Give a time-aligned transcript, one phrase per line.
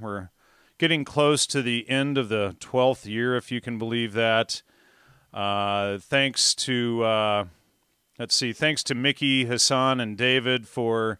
[0.00, 0.30] We're
[0.78, 4.62] getting close to the end of the 12th year, if you can believe that.
[5.32, 7.44] Uh, thanks to, uh,
[8.18, 11.18] let's see, thanks to Mickey, Hassan, and David for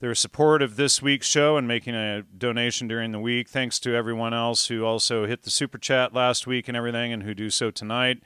[0.00, 3.48] their support of this week's show and making a donation during the week.
[3.48, 7.22] Thanks to everyone else who also hit the super chat last week and everything and
[7.22, 8.20] who do so tonight.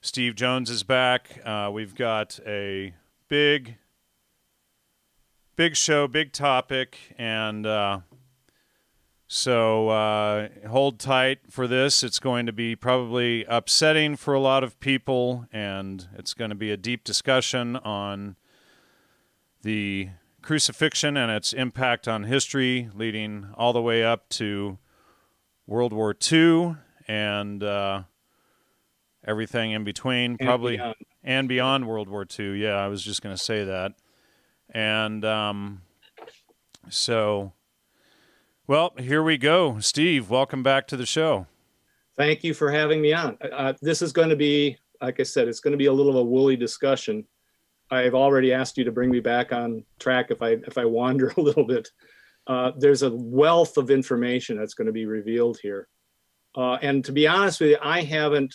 [0.00, 1.40] Steve Jones is back.
[1.44, 2.94] Uh, we've got a
[3.28, 3.76] big,
[5.56, 8.00] big show, big topic, and uh,
[9.26, 12.02] so uh, hold tight for this.
[12.02, 16.54] It's going to be probably upsetting for a lot of people, and it's going to
[16.54, 18.36] be a deep discussion on
[19.62, 20.10] the
[20.42, 24.78] crucifixion and its impact on history, leading all the way up to
[25.66, 26.76] World War II
[27.08, 28.02] and uh,
[29.26, 30.94] everything in between, And probably beyond.
[31.22, 32.60] and beyond World War II.
[32.60, 33.92] Yeah, I was just going to say that.
[34.70, 35.82] And um,
[36.90, 37.52] so,
[38.66, 39.78] well, here we go.
[39.80, 41.46] Steve, welcome back to the show.
[42.16, 43.36] Thank you for having me on.
[43.52, 46.12] Uh, this is going to be, like I said, it's going to be a little
[46.12, 47.26] of a woolly discussion.
[47.90, 51.28] I've already asked you to bring me back on track if I if I wander
[51.36, 51.90] a little bit.
[52.46, 55.88] Uh, there's a wealth of information that's going to be revealed here,
[56.56, 58.54] uh, and to be honest with you, I haven't,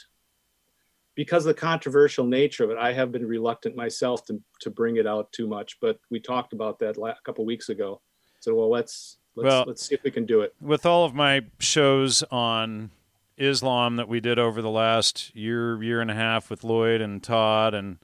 [1.16, 4.98] because of the controversial nature of it, I have been reluctant myself to to bring
[4.98, 5.78] it out too much.
[5.82, 8.02] But we talked about that a couple weeks ago,
[8.40, 10.54] so well, let's let's Well- let's see if we can do it.
[10.62, 12.92] With all of my shows on
[13.38, 17.24] Islam that we did over the last year, year and a half with Lloyd and
[17.24, 17.98] Todd and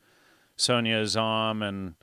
[0.55, 1.95] Sonia Azam and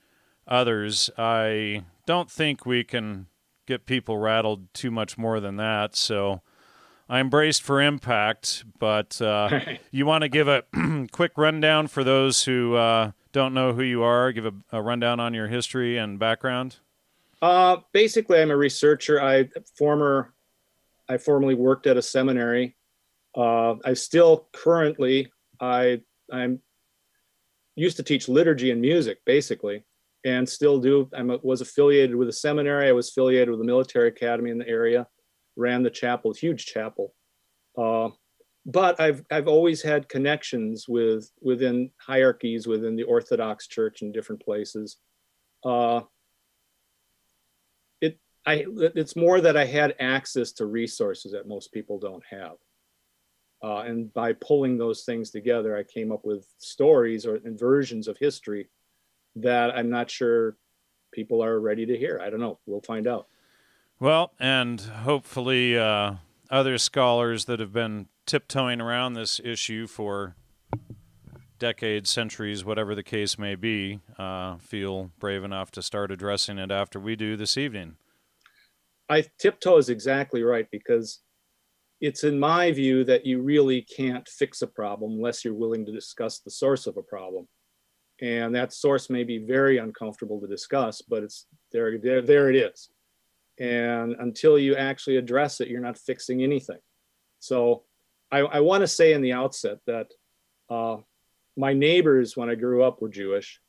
[0.47, 3.27] others, I don't think we can
[3.67, 5.97] get people rattled too much more than that.
[5.97, 6.43] So
[7.09, 9.61] I'm braced for impact, but uh,
[9.91, 10.65] you want to give a
[11.13, 15.21] quick rundown for those who uh, don't know who you are, give a, a rundown
[15.21, 16.77] on your history and background?
[17.43, 19.21] Uh, basically, I'm a researcher.
[19.21, 20.33] I former,
[21.09, 22.77] I formerly worked at a seminary.
[23.37, 26.61] Uh, I still currently, I I'm
[27.75, 29.85] used to teach liturgy and music, basically,
[30.25, 31.11] and still do.
[31.17, 32.89] I was affiliated with a seminary.
[32.89, 35.09] I was affiliated with a military academy in the area.
[35.57, 37.13] Ran the chapel, huge chapel.
[37.77, 38.11] Uh,
[38.65, 44.45] but I've I've always had connections with within hierarchies within the Orthodox Church in different
[44.45, 44.99] places.
[45.65, 46.03] Uh,
[48.45, 52.57] I it's more that I had access to resources that most people don't have.
[53.63, 58.19] Uh, and by pulling those things together, I came up with stories or versions of
[58.19, 58.69] history
[59.37, 60.57] that I'm not sure
[61.13, 62.21] people are ready to hear.
[62.21, 62.59] I don't know.
[62.67, 63.29] We'll find out.
[64.01, 66.15] Well, and hopefully uh,
[66.51, 70.35] other scholars that have been tiptoeing around this issue for
[71.61, 76.73] decades, centuries, whatever the case may be, uh, feel brave enough to start addressing it
[76.73, 77.97] after we do this evening.
[79.13, 81.21] I tiptoe is exactly right because
[82.01, 85.93] it's in my view that you really can't fix a problem unless you're willing to
[85.93, 87.47] discuss the source of a problem.
[88.21, 92.57] And that source may be very uncomfortable to discuss, but it's there, there, there it
[92.57, 92.89] is.
[93.61, 96.79] And until you actually address it, you're not fixing anything.
[97.39, 97.85] So
[98.31, 100.07] I, I want to say in the outset that
[100.71, 100.97] uh,
[101.57, 103.61] my neighbors, when I grew up, were Jewish.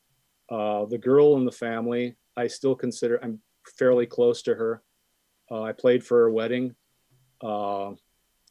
[0.50, 3.42] Uh, the girl in the family, I still consider, I'm
[3.78, 4.82] fairly close to her.
[5.54, 6.76] Uh, I played for her wedding.
[7.42, 7.92] Uh,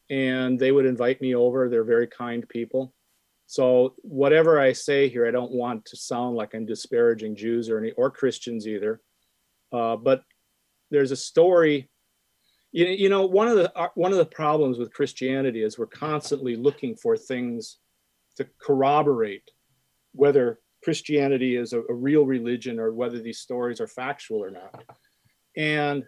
[0.09, 1.67] and they would invite me over.
[1.67, 2.93] They're very kind people.
[3.47, 7.77] So whatever I say here, I don't want to sound like I'm disparaging Jews or
[7.77, 9.01] any or Christians either.
[9.71, 10.23] Uh, but
[10.91, 11.89] there's a story.
[12.71, 15.87] You, you know, one of the uh, one of the problems with Christianity is we're
[15.87, 17.77] constantly looking for things
[18.37, 19.49] to corroborate
[20.13, 24.83] whether Christianity is a, a real religion or whether these stories are factual or not.
[25.55, 26.03] And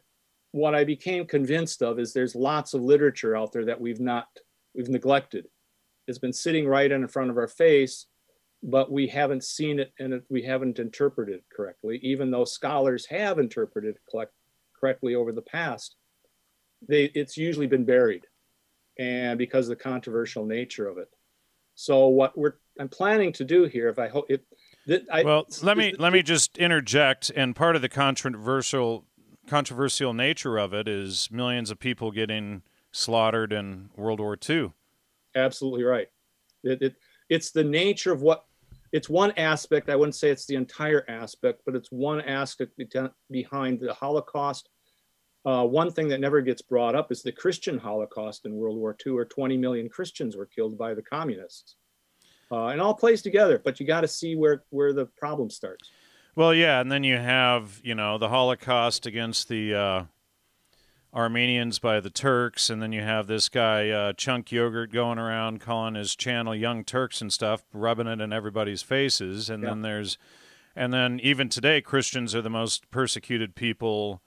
[0.55, 4.27] what I became convinced of is there's lots of literature out there that we've not
[4.73, 5.47] we've neglected.
[6.07, 8.05] It's been sitting right in front of our face,
[8.63, 11.99] but we haven't seen it and we haven't interpreted it correctly.
[12.03, 14.31] Even though scholars have interpreted it collect,
[14.79, 15.97] correctly over the past,
[16.87, 18.25] they it's usually been buried,
[18.97, 21.09] and because of the controversial nature of it.
[21.75, 24.45] So what we're I'm planning to do here, if I hope it.
[25.11, 27.29] I, Well, let me let me just interject.
[27.35, 29.05] And part of the controversial
[29.47, 34.71] controversial nature of it is millions of people getting slaughtered in World War II.
[35.35, 36.07] absolutely right.
[36.63, 36.95] It, it
[37.29, 38.45] it's the nature of what
[38.91, 39.89] it's one aspect.
[39.89, 42.79] I wouldn't say it's the entire aspect, but it's one aspect
[43.29, 44.69] behind the Holocaust.
[45.45, 48.95] Uh, one thing that never gets brought up is the Christian Holocaust in World War
[49.05, 51.75] II, where 20 million Christians were killed by the communists.
[52.51, 55.91] Uh, and all plays together, but you got to see where where the problem starts.
[56.35, 60.03] Well, yeah, and then you have you know the Holocaust against the uh,
[61.13, 65.61] Armenians by the Turks, and then you have this guy uh, Chunk Yogurt going around
[65.61, 69.69] calling his channel Young Turks and stuff, rubbing it in everybody's faces, and Yeah.
[69.69, 70.17] then there's,
[70.75, 74.21] and then even today Christians are the most persecuted people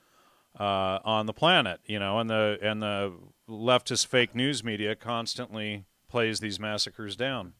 [0.58, 3.12] uh, on the planet, you know, and the and the
[3.46, 7.52] leftist fake news media constantly plays these massacres down.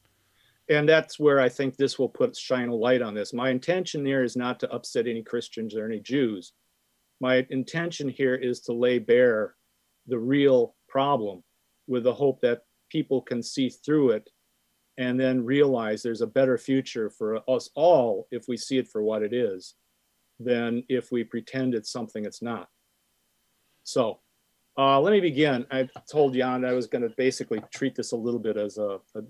[0.69, 3.33] And that's where I think this will put shine a light on this.
[3.33, 6.53] My intention here is not to upset any Christians or any Jews.
[7.21, 9.55] My intention here is to lay bare
[10.07, 11.43] the real problem
[11.87, 14.29] with the hope that people can see through it
[14.99, 19.03] and then realize there's a better future for us all if we see it for
[19.03, 19.75] what it is
[20.41, 22.69] than if we pretend it's something it's not.
[23.85, 24.21] So
[24.77, 25.67] uh, let me begin.
[25.71, 28.99] I told Jan I was going to basically treat this a little bit as a,
[29.15, 29.23] a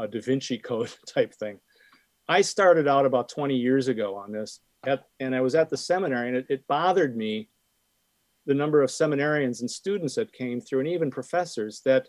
[0.00, 1.58] a Da Vinci Code type thing.
[2.28, 5.76] I started out about 20 years ago on this, at, and I was at the
[5.76, 7.48] seminary, and it, it bothered me
[8.46, 12.08] the number of seminarians and students that came through, and even professors that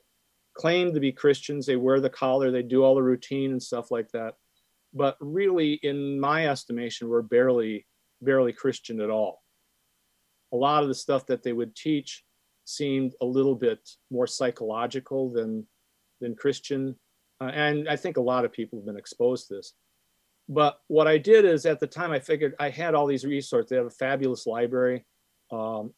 [0.54, 1.66] claimed to be Christians.
[1.66, 4.36] They wear the collar, they do all the routine and stuff like that,
[4.94, 7.86] but really, in my estimation, were barely
[8.22, 9.42] barely Christian at all.
[10.54, 12.24] A lot of the stuff that they would teach
[12.66, 15.66] seemed a little bit more psychological than
[16.20, 16.96] than Christian
[17.42, 19.74] uh, and I think a lot of people have been exposed to this.
[20.48, 23.70] But what I did is at the time I figured I had all these resources.
[23.70, 25.06] They have a fabulous library.
[25.52, 25.94] Um,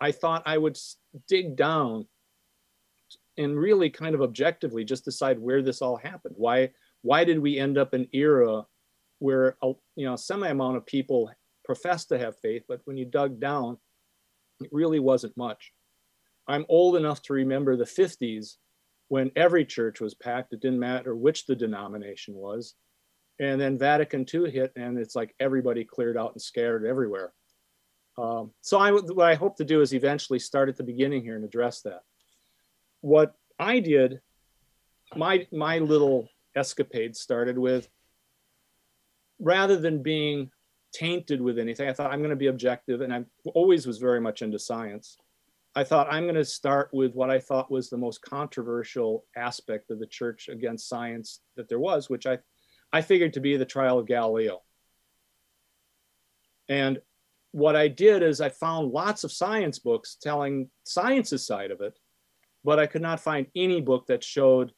[0.00, 0.78] I thought I would
[1.28, 2.06] dig down
[3.38, 6.34] and really kind of objectively just decide where this all happened.
[6.36, 6.70] Why
[7.02, 8.64] why did we end up in an era
[9.18, 11.30] where a you know semi amount of people
[11.64, 13.78] professed to have faith, but when you dug down,
[14.60, 15.72] it really wasn't much.
[16.48, 18.56] I'm old enough to remember the 50s
[19.08, 20.52] when every church was packed.
[20.52, 22.74] It didn't matter which the denomination was.
[23.38, 27.32] And then Vatican II hit, and it's like everybody cleared out and scattered everywhere.
[28.18, 31.36] Um, so I, what I hope to do is eventually start at the beginning here
[31.36, 32.02] and address that.
[33.00, 34.20] What I did,
[35.16, 37.88] my my little escapade started with,
[39.40, 40.50] rather than being
[40.92, 44.20] tainted with anything, I thought I'm going to be objective, and I always was very
[44.20, 45.16] much into science.
[45.74, 49.90] I thought I'm going to start with what I thought was the most controversial aspect
[49.90, 52.38] of the church against science that there was, which I,
[52.92, 54.60] I figured to be the trial of Galileo.
[56.68, 57.00] And
[57.52, 61.98] what I did is I found lots of science books telling science's side of it,
[62.64, 64.72] but I could not find any book that showed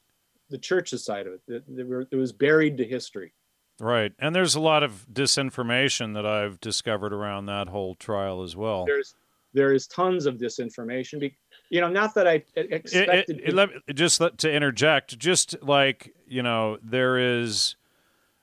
[0.51, 1.65] the church's side of it.
[1.69, 3.35] It, it was buried to history.
[3.81, 4.13] Right.
[4.21, 8.85] And there's a lot of disinformation that I've discovered around that whole trial as well.
[8.85, 9.15] There's
[9.55, 11.21] there is tons of disinformation.
[11.21, 11.37] Be,
[11.71, 13.41] you know, not that I e- It- it- expected.
[13.45, 17.77] it- let me- just to interject, just like, you know, there is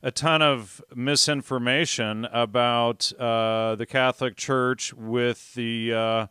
[0.02, 6.28] a ton of misinformation about uh, the Catholic Church with the, uh,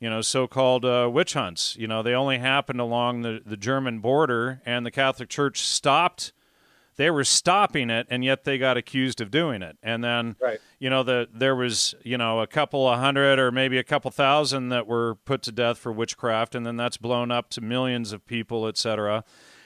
[0.00, 1.76] you know, so-called uh, witch hunts.
[1.78, 6.32] You know, they only happened along the, the German border, and the Catholic Church stopped.
[6.96, 9.76] They were stopping it, and yet they got accused of doing it.
[9.82, 10.58] And then, Right.
[10.78, 14.10] you know, the there was, you know, a couple of hundred or maybe a couple
[14.10, 18.12] thousand that were put to death for witchcraft, and then that's blown up to millions
[18.12, 19.24] of people, et cetera.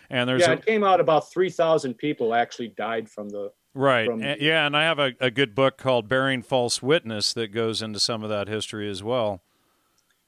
[0.08, 3.52] And there's yeah, a, it came out about 3,000 people actually died from the.
[3.74, 4.06] Right.
[4.06, 7.48] from- A- yeah, and I have a, a good book called Bearing False Witness that
[7.52, 9.44] goes into some of that history as well.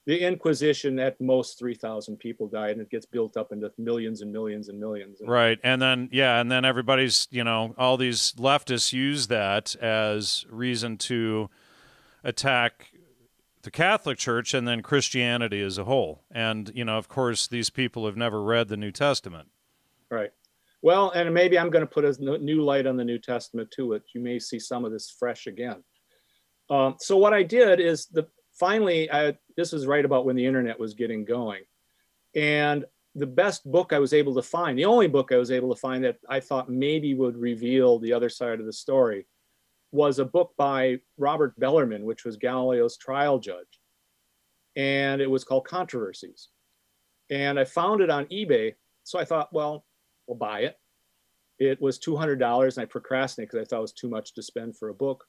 [0.05, 4.33] The Inquisition, at most 3,000 people died, and it gets built up into millions and
[4.33, 5.19] millions and millions.
[5.25, 5.59] Right.
[5.63, 10.97] And then yeah, and then everybody's, you know, all these leftists use that as reason
[10.97, 11.49] to
[12.23, 12.89] attack
[13.61, 16.23] the Catholic Church and then Christianity as a whole.
[16.29, 19.47] And, you know, of course, these people have never read the New Testament.
[20.11, 20.31] Right.
[20.81, 23.93] Well, and maybe I'm going to put a new light on the New Testament to
[23.93, 24.03] it.
[24.13, 25.81] You may see some of this fresh again.
[26.69, 30.45] Um, so what I did is the finally, I, this was right about when the
[30.45, 31.63] internet was getting going,
[32.35, 35.73] and the best book I was able to find, the only book I was able
[35.73, 39.27] to find that I thought maybe would reveal the other side of the story,
[39.91, 43.79] was a book by Robert Bellarmine, which was Galileo's trial judge,
[44.75, 46.49] and it was called Controversies.
[47.29, 49.85] And I found it on eBay, so I thought, well,
[50.27, 50.77] we'll buy it.
[51.59, 54.77] It was $200 and I procrastinated because I thought it was too much to spend
[54.77, 55.25] for a book.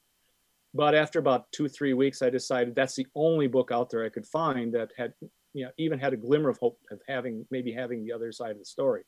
[0.75, 4.09] But after about two, three weeks, I decided that's the only book out there I
[4.09, 5.13] could find that had,
[5.53, 8.51] you know, even had a glimmer of hope of having, maybe having the other side
[8.53, 9.03] of the story.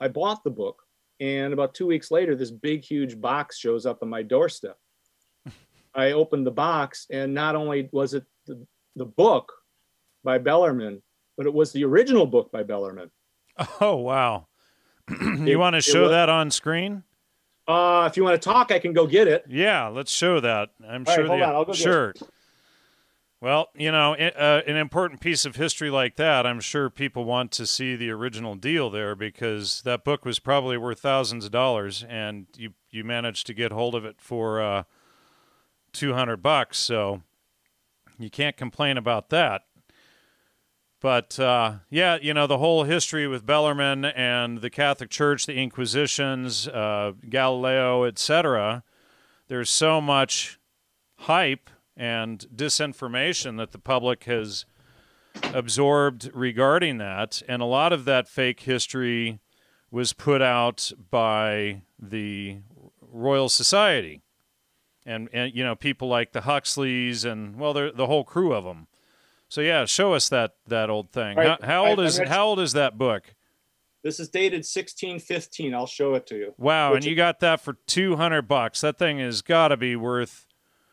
[0.00, 0.80] I bought the book
[1.18, 4.78] and about two weeks later, this big, huge box shows up on my doorstep.
[5.94, 8.64] I opened the box and not only was it the,
[8.96, 9.52] the book
[10.24, 11.02] by Bellarmine,
[11.36, 13.10] but it was the original book by Bellarmine.
[13.80, 14.46] Oh, wow.
[15.10, 17.02] It- you want to show wa- that on screen?
[17.68, 19.44] Uh, if you want to talk, I can go get it.
[19.48, 20.70] Yeah, let's show that.
[20.82, 21.82] I'm All right, sure hold the on, I'll go get it.
[21.82, 22.14] sure.
[23.40, 27.52] Well, you know, uh, an important piece of history like that, I'm sure people want
[27.52, 32.04] to see the original deal there because that book was probably worth thousands of dollars,
[32.06, 34.82] and you you managed to get hold of it for uh,
[35.92, 36.78] two hundred bucks.
[36.78, 37.22] So
[38.18, 39.62] you can't complain about that.
[41.00, 45.54] But uh, yeah, you know the whole history with Bellarmine and the Catholic Church, the
[45.54, 48.84] Inquisitions, uh, Galileo, etc.
[49.48, 50.58] There's so much
[51.20, 54.66] hype and disinformation that the public has
[55.54, 57.42] absorbed regarding that.
[57.48, 59.40] And a lot of that fake history
[59.90, 62.58] was put out by the
[63.00, 64.22] Royal Society.
[65.06, 68.86] And, and you know, people like the Huxleys and, well, the whole crew of them.
[69.50, 71.36] So yeah, show us that that old thing.
[71.36, 71.60] Right.
[71.60, 73.34] How, how, old is how old is that book?
[74.02, 75.74] This is dated 1615.
[75.74, 76.54] I'll show it to you.
[76.56, 78.80] Wow, and you got that for 200 bucks.
[78.80, 80.46] That thing has got to be worth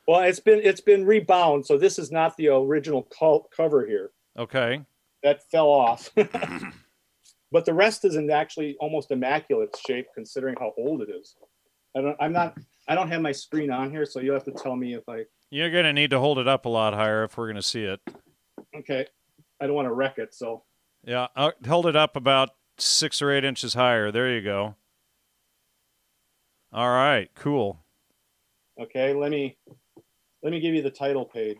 [0.07, 3.07] well, it's been it's been rebound, so this is not the original
[3.55, 4.11] cover here.
[4.39, 4.81] Okay.
[5.21, 6.09] That fell off.
[7.51, 11.35] but the rest is in actually almost immaculate shape considering how old it is.
[11.95, 14.51] I don't I'm not I don't have my screen on here, so you'll have to
[14.51, 17.37] tell me if I You're gonna need to hold it up a lot higher if
[17.37, 17.99] we're gonna see it.
[18.77, 19.05] Okay.
[19.59, 20.63] I don't want to wreck it, so
[21.03, 24.11] Yeah, uh, I'll hold it up about six or eight inches higher.
[24.11, 24.75] There you go.
[26.71, 27.79] All right, cool.
[28.79, 29.57] Okay, let me
[30.43, 31.59] let me give you the title page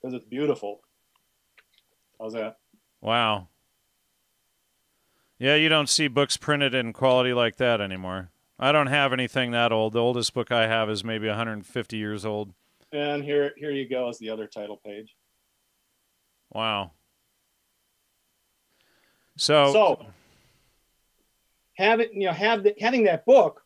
[0.00, 0.80] because it's beautiful.
[2.20, 2.56] How's that?
[3.00, 3.48] Wow.
[5.38, 8.30] Yeah, you don't see books printed in quality like that anymore.
[8.58, 9.94] I don't have anything that old.
[9.94, 12.52] The oldest book I have is maybe 150 years old.
[12.92, 15.14] And here, here you go is the other title page.
[16.50, 16.92] Wow.
[19.36, 20.06] So, so
[21.76, 23.62] having you know have the, having that book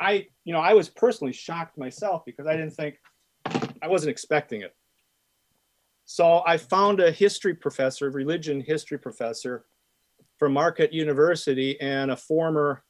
[0.00, 2.96] I, you know, I was personally shocked myself because I didn't think,
[3.82, 4.74] I wasn't expecting it.
[6.06, 9.66] So I found a history professor, religion history professor
[10.38, 12.82] from Marquette University and a former,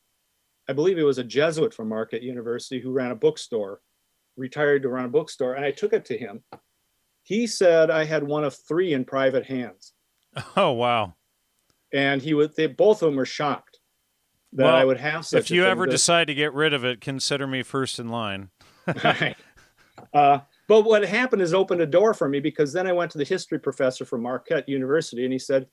[0.68, 3.80] I believe he was a Jesuit from Marquette University who ran a bookstore,
[4.36, 5.54] retired to run a bookstore.
[5.54, 6.44] And I took it to him.
[7.30, 9.92] He said I had one of three in private hands.
[10.56, 11.14] Oh, wow.
[11.92, 13.78] And he would, they, both of them were shocked
[14.54, 15.38] that well, I would have such.
[15.38, 18.50] If you ever decide to get rid of it, consider me first in line.
[19.04, 19.36] right.
[20.12, 23.18] Uh, but what happened is opened a door for me because then I went to
[23.18, 25.68] the history professor from Marquette University, and he said,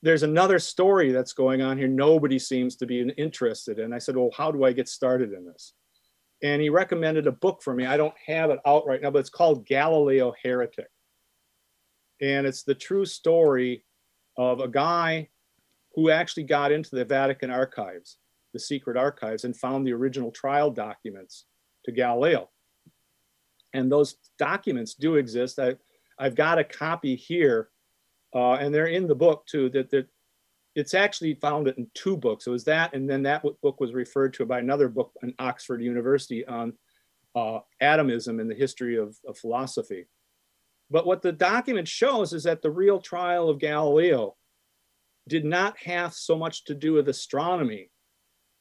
[0.00, 1.88] "There's another story that's going on here.
[1.88, 5.44] Nobody seems to be interested." And I said, "Well, how do I get started in
[5.46, 5.74] this?"
[6.42, 7.84] And he recommended a book for me.
[7.84, 10.88] I don't have it out right now, but it's called Galileo Heretic,
[12.20, 13.84] and it's the true story
[14.36, 15.28] of a guy
[15.94, 18.18] who actually got into the Vatican archives,
[18.52, 21.46] the secret archives, and found the original trial documents
[21.84, 22.48] to Galileo.
[23.72, 25.58] And those documents do exist.
[25.58, 25.76] I,
[26.18, 27.68] I've got a copy here,
[28.34, 29.68] uh, and they're in the book too.
[29.70, 30.06] That, that
[30.74, 32.46] it's actually found in two books.
[32.46, 35.82] It was that, and then that book was referred to by another book in Oxford
[35.82, 36.72] University on
[37.34, 40.06] uh, atomism and the history of, of philosophy.
[40.90, 44.36] But what the document shows is that the real trial of Galileo
[45.28, 47.90] did not have so much to do with astronomy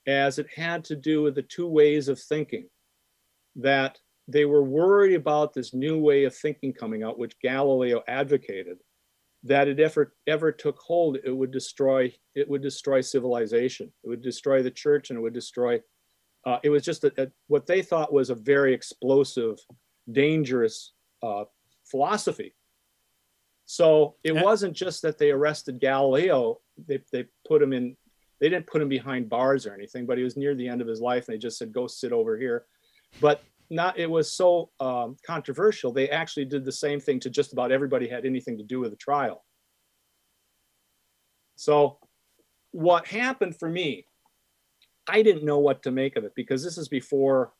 [0.08, 2.68] as it had to do with the two ways of thinking.
[3.56, 8.78] That they were worried about this new way of thinking coming out, which Galileo advocated,
[9.43, 13.91] that it ever ever took hold, it would destroy it would destroy civilization.
[14.03, 15.81] It would destroy the church, and it would destroy.
[16.46, 19.60] Uh, it was just a, a, what they thought was a very explosive,
[20.10, 21.43] dangerous uh,
[21.86, 22.53] philosophy
[23.72, 27.96] so it wasn't just that they arrested Galileo, they, they put him in,
[28.41, 30.88] they didn't put him behind bars or anything, but he was near the end of
[30.88, 32.65] his life and they just said, go sit over here.
[33.22, 35.91] But not, it was so um, controversial.
[35.91, 38.91] They actually did the same thing to just about everybody had anything to do with
[38.91, 39.45] the trial.
[41.55, 41.99] So
[42.71, 44.05] what happened for me,
[45.07, 47.51] I didn't know what to make of it because this is before,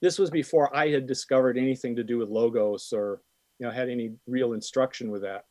[0.00, 3.20] this was before I had discovered anything to do with logos or
[3.58, 5.44] you know, had any real instruction with that.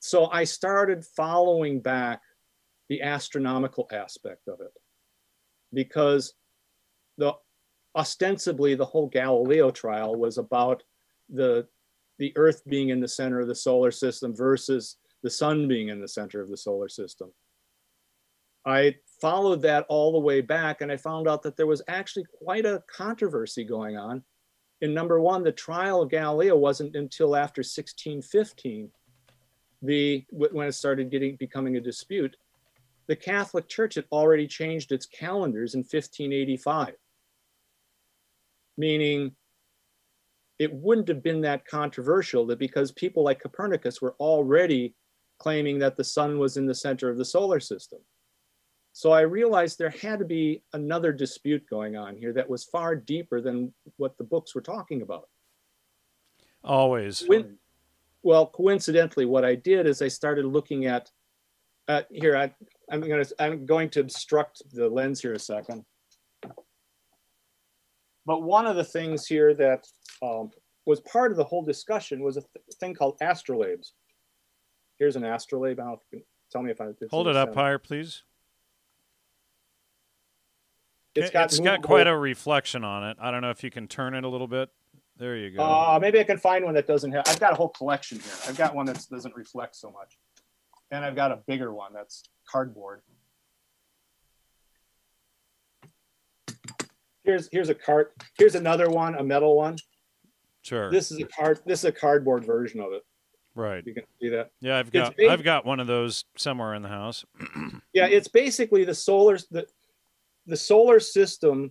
[0.00, 2.22] So I started following back
[2.88, 4.72] the astronomical aspect of it
[5.72, 6.34] because
[7.18, 7.34] the
[7.96, 10.82] ostensibly the whole Galileo trial was about
[11.28, 11.66] the
[12.18, 16.00] the earth being in the center of the solar system versus the sun being in
[16.00, 17.32] the center of the solar system.
[18.66, 22.26] I followed that all the way back and I found out that there was actually
[22.42, 24.22] quite a controversy going on
[24.80, 28.90] in number one, the trial of Galileo wasn't until after 1615,
[29.82, 32.36] the when it started getting becoming a dispute.
[33.06, 36.94] The Catholic Church had already changed its calendars in 1585,
[38.80, 39.32] meaning
[40.58, 44.94] it wouldn't have been that controversial that because people like Copernicus were already
[45.38, 48.00] claiming that the sun was in the center of the solar system.
[48.92, 52.96] So I realized there had to be another dispute going on here that was far
[52.96, 55.28] deeper than what the books were talking about.
[56.64, 57.20] Always.
[57.26, 57.56] When,
[58.22, 61.10] well, coincidentally, what I did is I started looking at.
[61.88, 62.52] Uh, here, I,
[62.90, 65.84] I'm going to I'm going to obstruct the lens here a second.
[68.26, 69.86] But one of the things here that
[70.22, 70.50] um,
[70.86, 73.92] was part of the whole discussion was a th thing called astrolabes.
[74.98, 75.80] Here's an astrolabe.
[75.80, 78.22] I don't know if you can tell me if I hold it up higher, please.
[81.14, 83.16] It's got, it's got quite a reflection on it.
[83.20, 84.70] I don't know if you can turn it a little bit.
[85.16, 85.62] There you go.
[85.62, 87.24] Uh, maybe I can find one that doesn't have.
[87.26, 88.32] I've got a whole collection here.
[88.46, 90.16] I've got one that doesn't reflect so much,
[90.90, 93.02] and I've got a bigger one that's cardboard.
[97.30, 98.12] Here's here's a cart.
[98.36, 99.76] Here's another one, a metal one.
[100.62, 100.90] Sure.
[100.90, 101.60] This is a card.
[101.64, 103.02] This is a cardboard version of it.
[103.54, 103.86] Right.
[103.86, 104.50] You can see that.
[104.60, 107.24] Yeah, I've got I've got one of those somewhere in the house.
[107.92, 109.64] yeah, it's basically the solar the
[110.46, 111.70] the solar system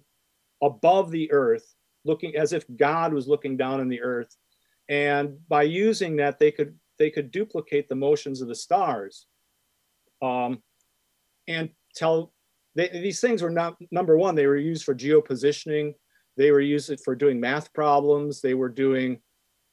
[0.62, 1.76] above the Earth,
[2.06, 4.38] looking as if God was looking down on the Earth,
[4.88, 9.26] and by using that, they could they could duplicate the motions of the stars,
[10.22, 10.64] um,
[11.50, 12.32] and tell
[12.76, 14.36] they, these things were not number one.
[14.36, 15.94] They were used for geopositioning.
[16.38, 18.42] They were used for doing math problems.
[18.42, 19.20] They were doing,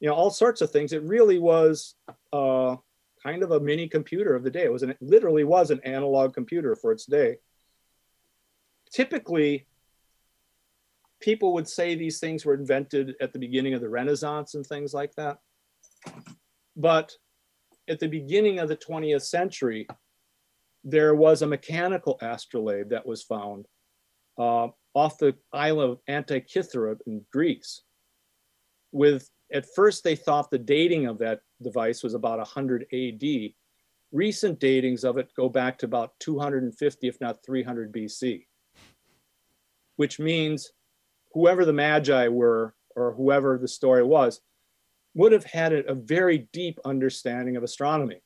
[0.00, 0.92] you know, all sorts of things.
[0.92, 1.94] It really was
[2.32, 2.76] uh,
[3.22, 4.64] kind of a mini computer of the day.
[4.64, 7.36] It was an, it literally was an analog computer for its day.
[8.90, 9.66] Typically,
[11.20, 14.92] people would say these things were invented at the beginning of the Renaissance and things
[14.94, 15.38] like that.
[16.76, 17.12] But
[17.88, 19.86] at the beginning of the 20th century,
[20.88, 23.66] there was a mechanical astrolabe that was found
[24.38, 27.82] uh, off the island of Antikythera in Greece.
[28.92, 33.50] With at first they thought the dating of that device was about 100 AD.
[34.12, 38.46] Recent datings of it go back to about 250, if not 300 BC,
[39.96, 40.70] which means
[41.32, 44.40] whoever the Magi were or whoever the story was
[45.14, 48.22] would have had a very deep understanding of astronomy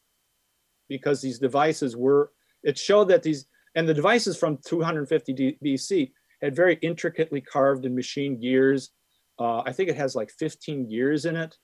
[0.91, 2.31] because these devices were
[2.63, 7.95] it showed that these, and the devices from 250 BC had very intricately carved and
[7.95, 8.91] machined gears.
[9.39, 11.57] Uh, I think it has like 15 gears in it.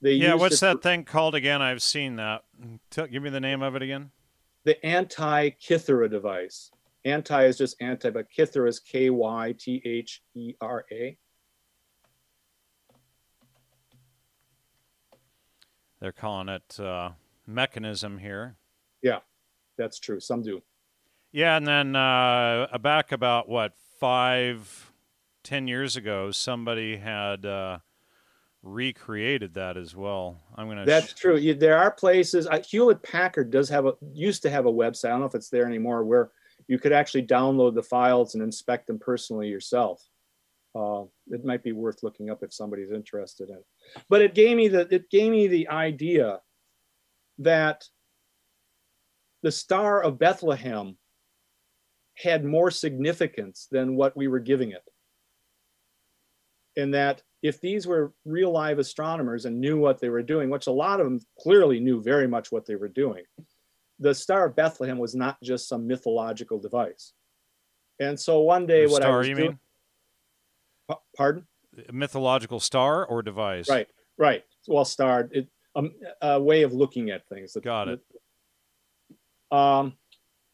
[0.00, 1.62] They yeah, what's that for, thing called again?
[1.62, 2.44] I've seen that.
[2.90, 4.10] Tell, give me the name of it again.
[4.64, 6.70] The Antikythera device.
[7.04, 11.16] Anti is just anti, but Kythera is K Y T H E R A.
[16.00, 17.10] They're calling it uh,
[17.46, 18.56] mechanism here.
[19.02, 19.20] Yeah
[19.76, 20.20] that's true.
[20.20, 20.62] Some do.
[21.32, 24.92] Yeah, and then uh, back about what five,
[25.42, 27.78] ten years ago, somebody had uh,
[28.62, 30.40] recreated that as well.
[30.54, 30.86] I'm gonna.
[30.86, 31.54] That's sh- true.
[31.54, 32.46] There are places.
[32.46, 35.06] Uh, Hewlett Packard does have a used to have a website.
[35.06, 36.30] I don't know if it's there anymore, where
[36.68, 40.02] you could actually download the files and inspect them personally yourself.
[40.74, 43.58] Uh, it might be worth looking up if somebody's interested in.
[44.08, 46.40] But it gave me the it gave me the idea
[47.38, 47.84] that
[49.44, 50.96] the Star of Bethlehem
[52.16, 54.82] had more significance than what we were giving it.
[56.78, 60.66] And that if these were real live astronomers and knew what they were doing, which
[60.66, 63.24] a lot of them clearly knew very much what they were doing,
[63.98, 67.12] the Star of Bethlehem was not just some mythological device.
[68.00, 69.58] And so one day, the what star, I was you doing,
[70.88, 70.98] mean?
[71.14, 71.46] pardon?
[71.86, 73.68] A mythological star or device?
[73.68, 74.42] Right, right.
[74.66, 77.54] Well, star, it, um, a way of looking at things.
[77.62, 78.00] Got it.
[79.54, 79.94] Um,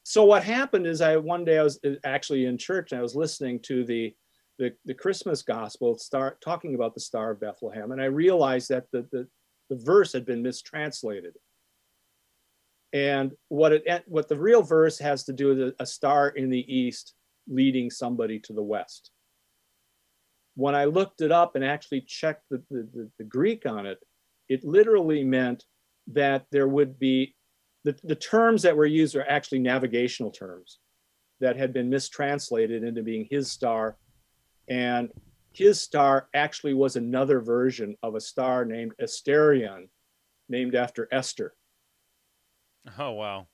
[0.02, 3.02] so what happened is I one day I was uh, actually in church and I
[3.02, 4.14] was listening to the
[4.58, 8.90] the, the Christmas gospel start talking about the Star of Bethlehem, and I realized that
[8.92, 9.26] the, the,
[9.70, 11.32] the verse had been mistranslated.
[12.92, 16.66] And what it what the real verse has to do with a star in the
[16.72, 17.14] east
[17.48, 19.12] leading somebody to the west.
[20.56, 23.98] When I looked it up and actually checked the, the, the, the Greek on it,
[24.48, 25.64] it literally meant
[26.08, 27.34] that there would be
[27.84, 30.78] the, the terms that were used are actually navigational terms
[31.40, 33.96] that had been mistranslated into being his star.
[34.68, 35.08] And
[35.52, 39.88] his star actually was another version of a star named Asterion,
[40.48, 41.54] named after Esther.
[42.98, 43.46] Oh, wow.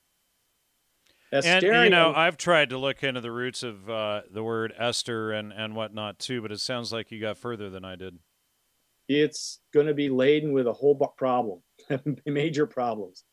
[1.33, 4.73] Asterion, and, you know, I've tried to look into the roots of uh, the word
[4.77, 8.17] Esther and, and whatnot too, but it sounds like you got further than I did.
[9.09, 11.61] It's going to be laden with a whole problem,
[12.25, 13.23] major problems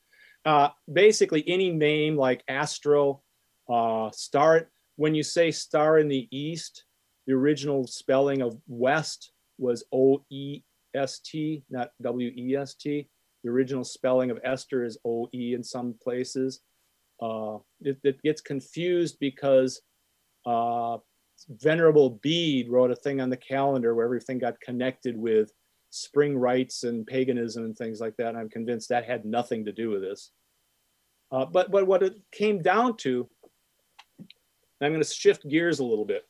[0.44, 3.22] uh, basically any name like Astro,
[3.68, 4.68] uh, star.
[4.96, 6.84] When you say star in the east,
[7.26, 10.62] the original spelling of west was O E
[10.94, 13.08] S T, not W E S T.
[13.42, 16.60] The original spelling of Esther is O E in some places.
[17.22, 19.80] Uh, it, it, gets confused because
[20.46, 20.98] uh,
[21.48, 25.52] Venerable Bede wrote a thing on the calendar where everything got connected with
[25.94, 28.28] spring rites and paganism and things like that.
[28.28, 30.30] And I'm convinced that had nothing to do with this.
[31.30, 33.28] Uh, but, but what it came down to,
[34.80, 36.24] I'm going to shift gears a little bit.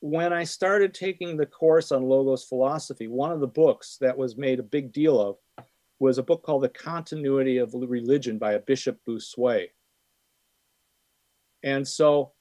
[0.00, 4.36] When I started taking the course on Logos philosophy, one of the books that was
[4.36, 5.36] made a big deal of
[5.98, 9.68] was a book called The Continuity of Religion by a Bishop Bossuet.
[11.62, 12.33] And so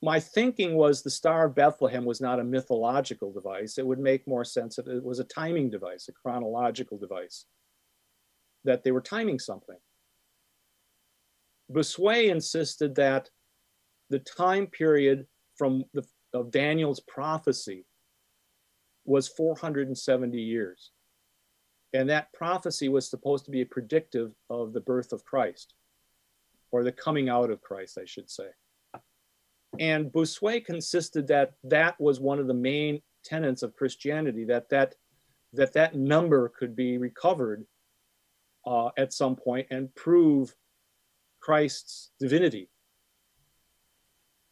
[0.00, 3.78] my thinking was the Star of Bethlehem was not a mythological device.
[3.78, 7.46] It would make more sense if it was a timing device, a chronological device,
[8.64, 9.76] that they were timing something.
[11.70, 13.28] Bossuet insisted that
[14.08, 17.84] the time period from the, of Daniel's prophecy
[19.04, 20.92] was 470 years.
[21.92, 25.74] And that prophecy was supposed to be predictive of the birth of Christ,
[26.70, 28.48] or the coming out of Christ, I should say.
[29.78, 34.94] And Bossuet consisted that that was one of the main tenets of Christianity, that that,
[35.52, 37.66] that, that number could be recovered
[38.66, 40.54] uh, at some point and prove
[41.40, 42.68] Christ's divinity.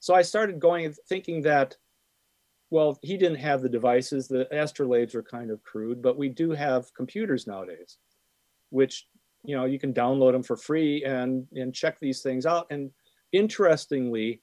[0.00, 1.76] So I started going thinking that,
[2.70, 4.28] well, he didn't have the devices.
[4.28, 7.98] The astrolabes were kind of crude, but we do have computers nowadays,
[8.70, 9.06] which
[9.44, 12.66] you know you can download them for free and and check these things out.
[12.70, 12.90] And
[13.32, 14.40] interestingly,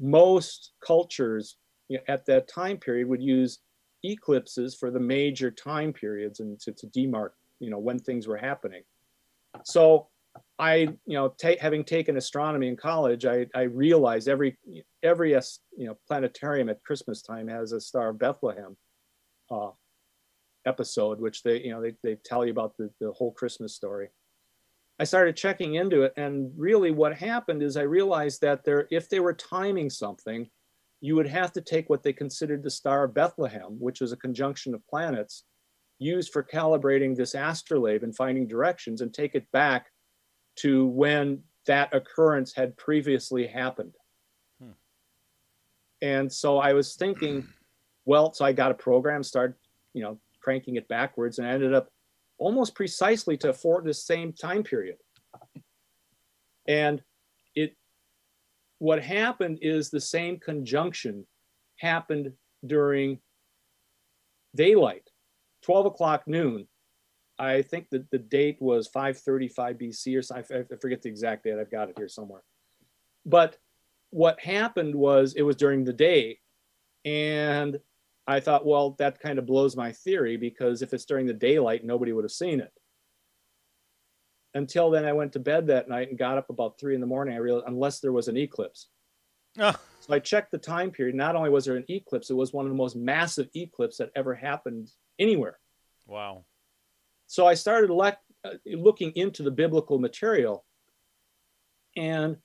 [0.00, 1.56] most cultures
[2.08, 3.58] at that time period would use
[4.04, 8.36] eclipses for the major time periods and to, to demark, you know, when things were
[8.36, 8.82] happening.
[9.64, 10.08] So
[10.58, 14.56] I, you know, ta- having taken astronomy in college, I, I realized every
[15.02, 18.76] every you know planetarium at Christmas time has a Star of Bethlehem
[19.50, 19.70] uh,
[20.66, 24.08] episode, which they you know they, they tell you about the, the whole Christmas story.
[24.98, 29.08] I started checking into it, and really what happened is I realized that there, if
[29.08, 30.48] they were timing something,
[31.00, 34.16] you would have to take what they considered the Star of Bethlehem, which is a
[34.16, 35.44] conjunction of planets,
[35.98, 39.90] used for calibrating this astrolabe and finding directions, and take it back
[40.56, 43.94] to when that occurrence had previously happened.
[44.60, 44.72] Hmm.
[46.00, 47.48] And so I was thinking,
[48.04, 49.56] well, so I got a program, started,
[49.94, 51.91] you know, cranking it backwards, and I ended up
[52.42, 54.96] almost precisely to for the same time period.
[56.66, 57.00] And
[57.54, 57.76] it
[58.78, 61.24] what happened is the same conjunction
[61.78, 62.32] happened
[62.66, 63.20] during
[64.56, 65.08] daylight,
[65.62, 66.66] 12 o'clock noon.
[67.38, 70.66] I think that the date was 535 BC or something.
[70.70, 71.58] I forget the exact date.
[71.60, 72.42] I've got it here somewhere.
[73.24, 73.56] But
[74.10, 76.38] what happened was it was during the day
[77.04, 77.78] and
[78.26, 81.84] I thought, well, that kind of blows my theory because if it's during the daylight,
[81.84, 82.72] nobody would have seen it.
[84.54, 87.06] Until then, I went to bed that night and got up about three in the
[87.06, 87.34] morning.
[87.34, 88.88] I realized, unless there was an eclipse.
[89.58, 89.74] Oh.
[90.00, 91.14] So I checked the time period.
[91.14, 94.10] Not only was there an eclipse, it was one of the most massive eclipses that
[94.14, 95.58] ever happened anywhere.
[96.06, 96.44] Wow.
[97.26, 100.64] So I started le- uh, looking into the biblical material.
[101.96, 102.36] And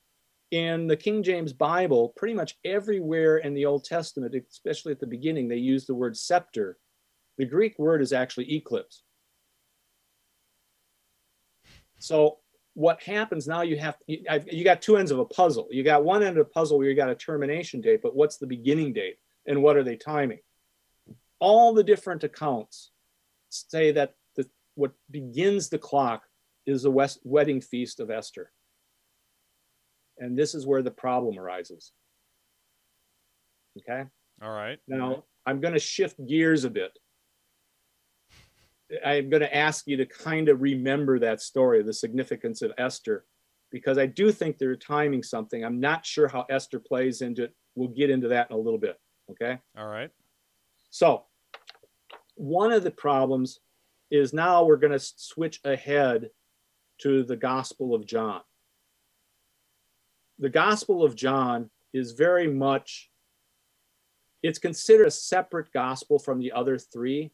[0.52, 5.08] in the King James Bible, pretty much everywhere in the Old Testament, especially at the
[5.08, 6.78] beginning, they use the word scepter.
[7.38, 9.04] The Greek word is actually eclipse.
[12.00, 12.38] So
[12.74, 13.62] what happens now?
[13.62, 15.68] You have you, you got two ends of a puzzle.
[15.72, 18.38] You got one end of a puzzle where you got a termination date, but what's
[18.38, 20.40] the beginning date and what are they timing?
[21.40, 22.92] All the different accounts
[23.50, 26.24] say that the, what begins the clock
[26.66, 28.52] is the West, wedding feast of Esther.
[30.20, 31.92] And this is where the problem arises.
[33.78, 34.04] Okay.
[34.42, 34.80] All right.
[34.88, 36.98] Now I'm going to shift gears a bit.
[39.06, 43.26] I'm going to ask you to kind of remember that story, the significance of Esther,
[43.70, 45.64] because I do think they're timing something.
[45.64, 47.56] I'm not sure how Esther plays into it.
[47.76, 49.00] We'll get into that in a little bit.
[49.32, 49.60] Okay.
[49.78, 50.10] All right.
[50.90, 51.26] So,
[52.36, 53.60] one of the problems
[54.10, 56.30] is now we're going to switch ahead
[57.00, 58.42] to the Gospel of John
[60.40, 63.10] the Gospel of John is very much
[64.44, 67.32] it's considered a separate gospel from the other three.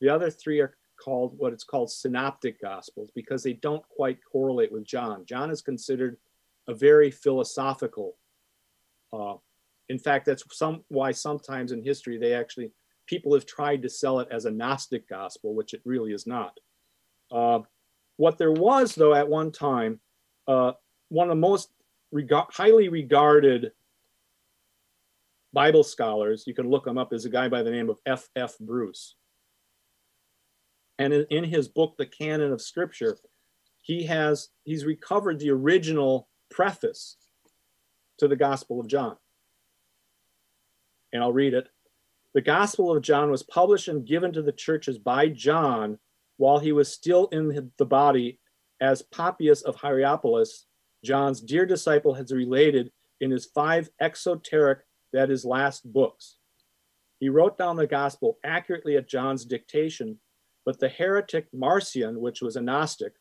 [0.00, 4.72] The other three are called what it's called synoptic gospels because they don't quite correlate
[4.72, 5.24] with John.
[5.26, 6.16] John is considered
[6.66, 8.16] a very philosophical.
[9.12, 9.34] Uh,
[9.88, 12.72] in fact, that's some why sometimes in history they actually
[13.06, 16.58] people have tried to sell it as a Gnostic gospel, which it really is not.
[17.30, 17.60] Uh,
[18.16, 20.00] what there was, though, at one time,
[20.46, 20.72] uh,
[21.08, 21.70] one of the most
[22.12, 23.72] rega- highly regarded
[25.52, 28.28] Bible scholars, you can look him up, is a guy by the name of F.
[28.36, 28.58] F.
[28.58, 29.14] Bruce.
[30.98, 33.18] And in, in his book, The Canon of Scripture,
[33.82, 37.16] he has he's recovered the original preface
[38.18, 39.16] to the Gospel of John.
[41.12, 41.68] And I'll read it.
[42.34, 45.98] The Gospel of John was published and given to the churches by John
[46.36, 48.38] while he was still in the body
[48.80, 50.66] as Papias of Hierapolis,
[51.04, 54.80] John's dear disciple, has related in his five exoteric,
[55.12, 56.36] that is, last books.
[57.20, 60.18] He wrote down the gospel accurately at John's dictation,
[60.64, 63.14] but the heretic Marcion, which was a Gnostic,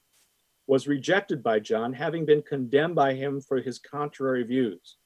[0.68, 4.98] was rejected by John, having been condemned by him for his contrary views.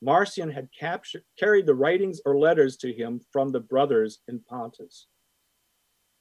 [0.00, 5.06] Marcion had captured, carried the writings or letters to him from the brothers in Pontus.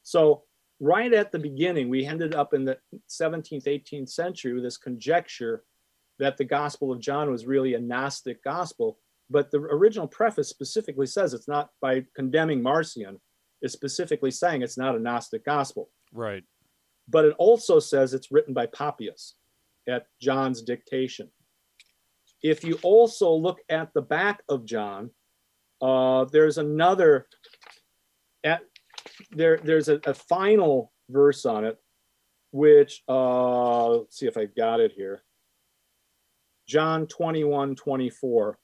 [0.04, 0.44] So,
[0.80, 2.78] right at the beginning, we ended up in the
[3.10, 5.64] 17th, 18th century with this conjecture
[6.22, 9.00] that the Gospel of John was really a Gnostic gospel.
[9.30, 13.20] But the original preface specifically says it's not by condemning Marcion,
[13.62, 15.90] it's specifically saying it's not a Gnostic gospel.
[16.14, 16.44] Right.
[17.10, 19.34] But it also says it's written by Papias
[19.90, 21.30] at John's dictation.
[22.44, 25.10] If you also look at the back of John,
[25.82, 27.28] uh, there's another
[28.44, 28.62] at
[29.32, 31.78] there there's a, a final verse on it,
[32.52, 35.24] which uh, let's see if I got it here.
[36.72, 38.58] John 21, 24.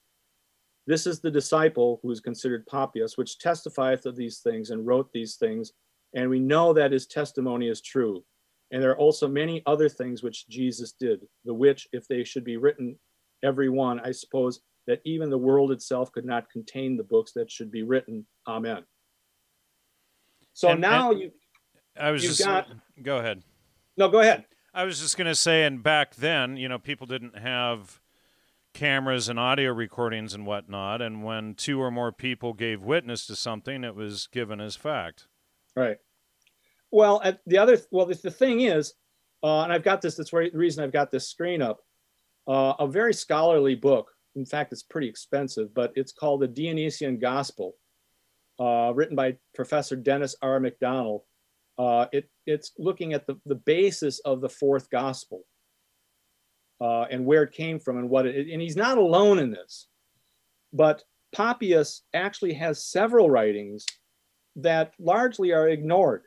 [0.85, 5.11] This is the disciple who is considered Papias, which testifieth of these things and wrote
[5.11, 5.73] these things,
[6.15, 8.23] and we know that his testimony is true.
[8.71, 12.45] And there are also many other things which Jesus did, the which, if they should
[12.45, 12.97] be written,
[13.43, 17.51] every one, I suppose that even the world itself could not contain the books that
[17.51, 18.25] should be written.
[18.47, 18.85] Amen.
[20.53, 21.31] So and, now and you,
[21.99, 22.69] I was just got,
[23.01, 23.43] go ahead.
[23.97, 24.45] No, go ahead.
[24.77, 27.99] I was just going to say, and back then, you know, people didn't have
[28.75, 31.01] cameras and audio recordings and whatnot.
[31.01, 35.25] And when two or more people gave witness to something, it was given as fact.
[35.75, 35.97] Right.
[36.91, 38.93] Well, the other, well, the, thing is,
[39.43, 41.79] uh, and I've got this, that's the reason I've got this screen up,
[42.47, 44.11] uh, a very scholarly book.
[44.35, 47.73] In fact, it's pretty expensive, but it's called The Dionysian Gospel,
[48.59, 50.59] uh, written by Professor Dennis R.
[50.59, 51.23] MacDonald.
[51.79, 55.43] Uh, it, it's looking at the, the basis of the fourth gospel
[56.81, 59.87] uh, and where it came from and what it, and he's not alone in this.
[60.73, 61.03] But
[61.35, 63.85] Papias actually has several writings
[64.55, 66.23] that largely are ignored.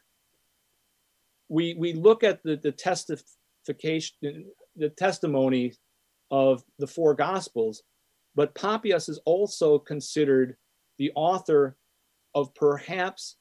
[1.48, 4.44] We, we look at the, the testification,
[4.76, 5.74] the testimony
[6.30, 7.82] of the four gospels,
[8.36, 10.56] but Papias is also considered
[10.98, 11.76] the author
[12.34, 13.36] of perhaps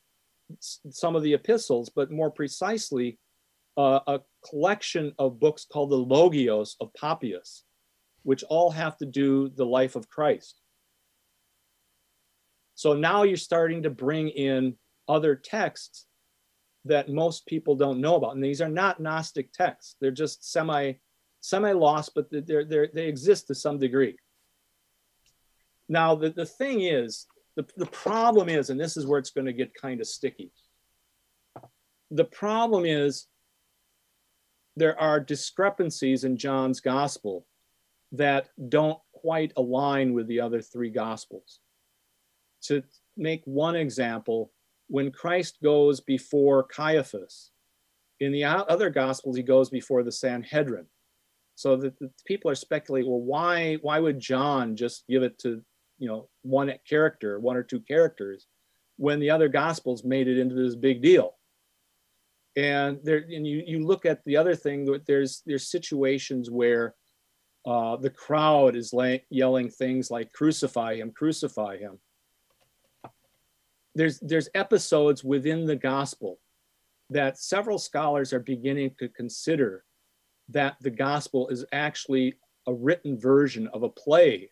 [0.59, 3.19] some of the epistles, but more precisely,
[3.77, 7.63] uh, a collection of books called the Logios of Papias,
[8.23, 10.59] which all have to do the life of Christ.
[12.75, 14.75] So now you're starting to bring in
[15.07, 16.05] other texts
[16.85, 19.95] that most people don't know about, and these are not Gnostic texts.
[19.99, 20.93] They're just semi
[21.41, 24.17] semi lost, but they're, they're, they exist to some degree.
[25.87, 27.27] Now the, the thing is,
[27.59, 30.49] the, the problem is, and this is where it's going to get kind of sticky.
[32.09, 33.27] The problem is
[34.77, 37.45] there are discrepancies in John's gospel
[38.13, 41.59] that don't quite align with the other three gospels.
[42.63, 42.81] To
[43.17, 44.53] make one example,
[44.87, 47.51] when Christ goes before Caiaphas,
[48.21, 50.85] in the other gospels, he goes before the Sanhedrin.
[51.55, 55.61] So that the people are speculating, well, why why would John just give it to
[55.99, 58.47] you know one character, one or two characters,
[58.97, 61.35] when the other gospels made it into this big deal?
[62.59, 66.95] and there and you, you look at the other thing that there's there's situations where
[67.65, 71.99] uh, the crowd is lay, yelling things like crucify him crucify him
[73.95, 76.39] there's there's episodes within the gospel
[77.09, 79.83] that several scholars are beginning to consider
[80.49, 82.33] that the gospel is actually
[82.67, 84.51] a written version of a play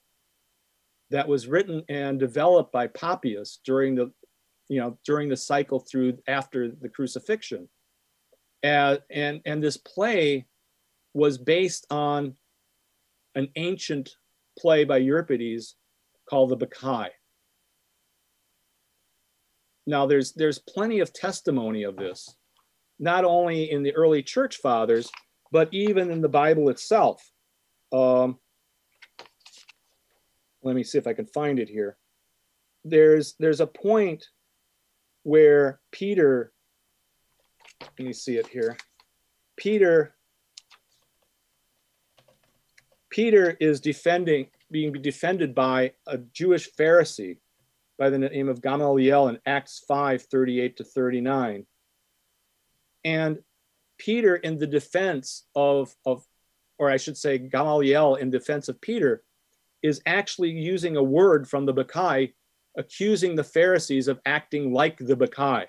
[1.09, 4.11] that was written and developed by Papias during the
[4.69, 7.69] you know during the cycle through after the crucifixion
[8.63, 10.45] and, and, and this play
[11.13, 12.35] was based on
[13.35, 14.09] an ancient
[14.57, 15.75] play by Euripides
[16.29, 17.09] called the Bacchae.
[19.85, 22.35] Now, there's, there's plenty of testimony of this,
[22.99, 25.09] not only in the early church fathers,
[25.51, 27.23] but even in the Bible itself.
[27.93, 28.37] Um,
[30.67, 31.97] let me see if I can find it here.
[32.85, 34.27] There's, there's a point
[35.23, 36.53] where Peter
[37.81, 38.77] let me see it here.
[39.55, 40.13] Peter
[43.09, 47.37] Peter is defending being defended by a Jewish Pharisee
[47.97, 51.65] by the name of Gamaliel in Acts 5 38 to 39.
[53.05, 53.39] And
[53.97, 56.23] Peter, in the defense of, of
[56.77, 59.23] or I should say, Gamaliel, in defense of Peter,
[59.83, 62.33] is actually using a word from the Bacchae,
[62.77, 65.65] accusing the Pharisees of acting like the Bacchae.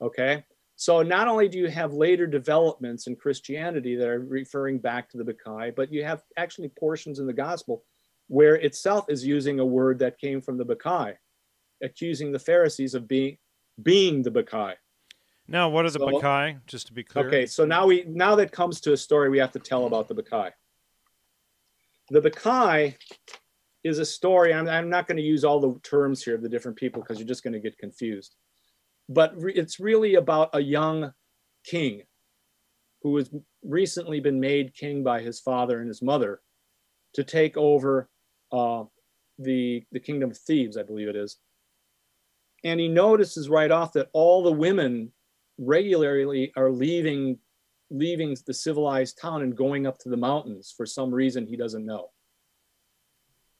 [0.00, 0.44] Okay,
[0.76, 5.18] so not only do you have later developments in Christianity that are referring back to
[5.18, 7.82] the Bacchae, but you have actually portions in the gospel
[8.28, 11.16] where itself is using a word that came from the Bacchae,
[11.82, 13.38] accusing the Pharisees of being
[13.82, 14.74] being the Bacchae.
[15.48, 16.60] Now, what is so, Bacchae?
[16.66, 17.26] Just to be clear.
[17.26, 20.06] Okay, so now we now that comes to a story we have to tell about
[20.06, 20.52] the Bacchae.
[22.10, 22.96] The Bacchae
[23.84, 24.52] is a story.
[24.52, 27.18] I'm, I'm not going to use all the terms here of the different people because
[27.18, 28.34] you're just going to get confused
[29.08, 31.12] but re- it's really about a young
[31.64, 32.02] king
[33.02, 33.30] who has
[33.62, 36.40] recently been made king by his father and his mother
[37.14, 38.08] to take over
[38.52, 38.84] uh,
[39.38, 41.38] the the kingdom of Thebes, I believe it is.
[42.64, 45.12] And he notices right off that all the women
[45.58, 47.38] regularly are leaving
[47.90, 51.86] leaving the civilized town and going up to the mountains for some reason he doesn't
[51.86, 52.10] know.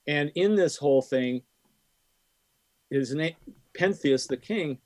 [0.07, 1.43] And in this whole thing,
[2.91, 3.35] his name
[3.79, 4.79] Pentheus, the king,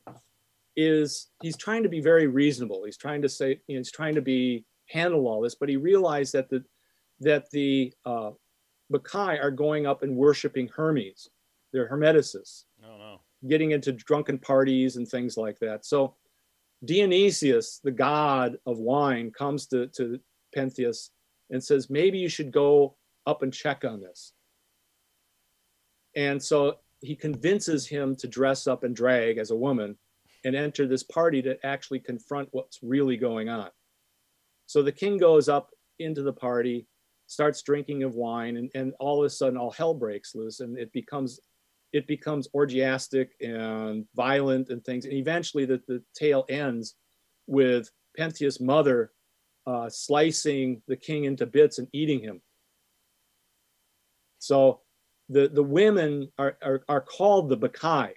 [0.77, 2.85] is he's trying to be very reasonable.
[2.85, 6.49] He's trying to say, he's trying to be handle all this, but he realized that
[6.49, 6.65] the
[7.21, 8.33] that the uh,
[8.93, 11.29] Bacchae are going up and worshiping Hermes.
[11.73, 12.65] They're Hermeticists.
[12.81, 13.21] No, no.
[13.49, 15.85] Getting into drunken parties and things like that.
[15.87, 16.17] So
[16.85, 20.19] Dionysius, the god of wine, comes to, to
[20.57, 21.11] Pentheus
[21.51, 24.33] and says, maybe you should go up and check on this.
[26.17, 29.97] And so he convinces him to dress up and drag as a woman
[30.45, 33.71] and enter this party to actually confront what's really going on.
[34.67, 36.87] So the king goes up into the party,
[37.27, 40.77] starts drinking of wine, and, and all of a sudden all hell breaks loose and
[40.79, 41.41] it becomes
[41.93, 45.05] it becomes orgiastic and violent and things.
[45.05, 46.95] And eventually the, the tale ends
[47.47, 49.13] with Pentheus' mother
[49.67, 52.41] uh, slicing the king into bits and eating him.
[54.39, 54.81] So
[55.29, 58.15] the, the women are, are, are called the Bacchae.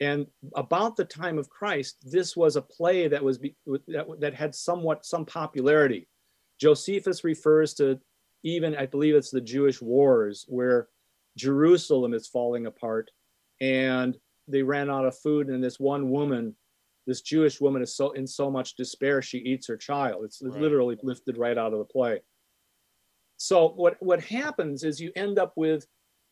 [0.00, 3.56] And about the time of Christ, this was a play that was be,
[3.88, 6.08] that, that had somewhat some popularity.
[6.60, 7.98] Josephus refers to
[8.42, 10.88] even, I believe it's the Jewish wars, where
[11.36, 13.10] Jerusalem is falling apart
[13.60, 14.16] and
[14.48, 15.48] they ran out of food.
[15.48, 16.54] And this one woman,
[17.06, 20.24] this Jewish woman, is so in so much despair, she eats her child.
[20.24, 20.60] It's right.
[20.60, 22.20] literally lifted right out of the play.
[23.36, 25.86] So what, what happens is you end up with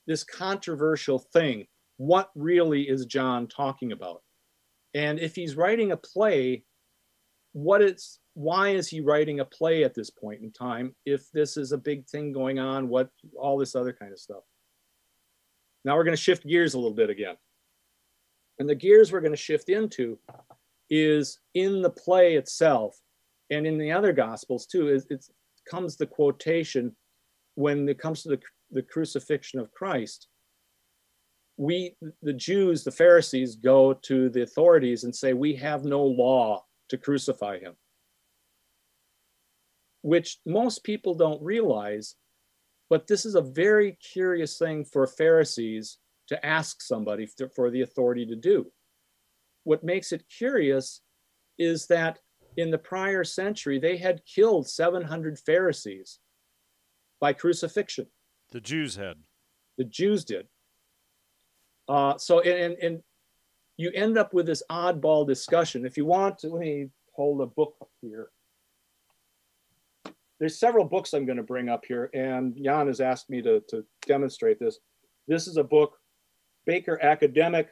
[0.07, 4.23] this controversial thing what really is John talking about?
[4.95, 6.64] And if he's writing a play,
[7.53, 11.57] what is why is he writing a play at this point in time if this
[11.57, 14.43] is a big thing going on, what all this other kind of stuff.
[15.85, 17.37] Now we're going to shift gears a little bit again.
[18.59, 20.18] And the gears we're going to shift into
[20.90, 22.97] is in the play itself
[23.51, 25.25] and in the other gospels too is it
[25.68, 26.94] comes the quotation
[27.57, 30.29] when it comes to the, the crucifixion of Christ
[31.57, 36.64] we, the Jews, the Pharisees, go to the authorities and say, We have no law
[36.88, 37.75] to crucify him.
[40.03, 42.16] Which most people don't realize,
[42.90, 48.27] but this is a very curious thing for Pharisees to ask somebody for the authority
[48.27, 48.70] to do.
[49.64, 51.01] What makes it curious
[51.59, 52.18] is that
[52.57, 56.18] in the prior century, they had killed 700 Pharisees
[57.20, 58.07] by crucifixion.
[58.53, 59.16] The Jews had.
[59.77, 60.47] The Jews did.
[61.88, 63.03] Uh, so, and, and
[63.77, 65.85] you end up with this oddball discussion.
[65.85, 68.29] If you want to, let me hold a book up here.
[70.40, 73.61] There's several books I'm going to bring up here, and Jan has asked me to,
[73.68, 74.79] to demonstrate this.
[75.29, 75.97] This is a book,
[76.66, 77.68] Baker Academic,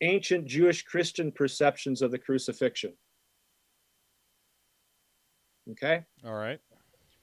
[0.00, 2.92] Ancient Jewish Christian Perceptions of the Crucifixion.
[5.70, 6.04] Okay?
[6.24, 6.58] All right.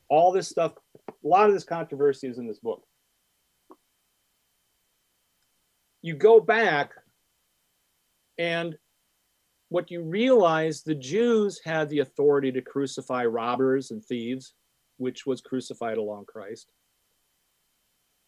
[0.09, 0.73] All this stuff,
[1.09, 2.87] a lot of this controversy is in this book.
[6.07, 6.91] you go back
[8.37, 8.77] and
[9.69, 14.53] what you realize the Jews had the authority to crucify robbers and thieves,
[14.97, 16.71] which was crucified along Christ.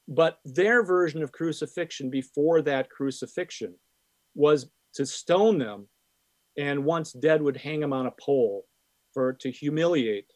[0.08, 3.76] But their version of crucifixion before that crucifixion
[4.36, 5.88] was to stone them
[6.58, 8.66] and once dead would hang them on a pole
[9.14, 10.32] for to humiliate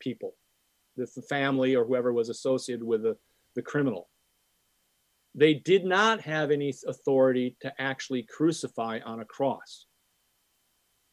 [0.00, 0.34] people,
[0.96, 3.16] the family or whoever was associated with the,
[3.54, 4.08] the criminal
[5.34, 9.86] they did not have any authority to actually crucify on a cross.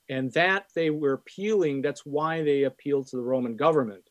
[0.10, 4.04] And that they were appealing, that's why they appealed to the Roman government,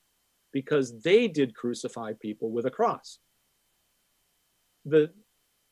[0.52, 3.18] because they did crucify people with a cross.
[4.84, 5.12] The,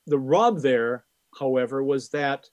[0.06, 1.04] the rub there,
[1.38, 2.46] however, was that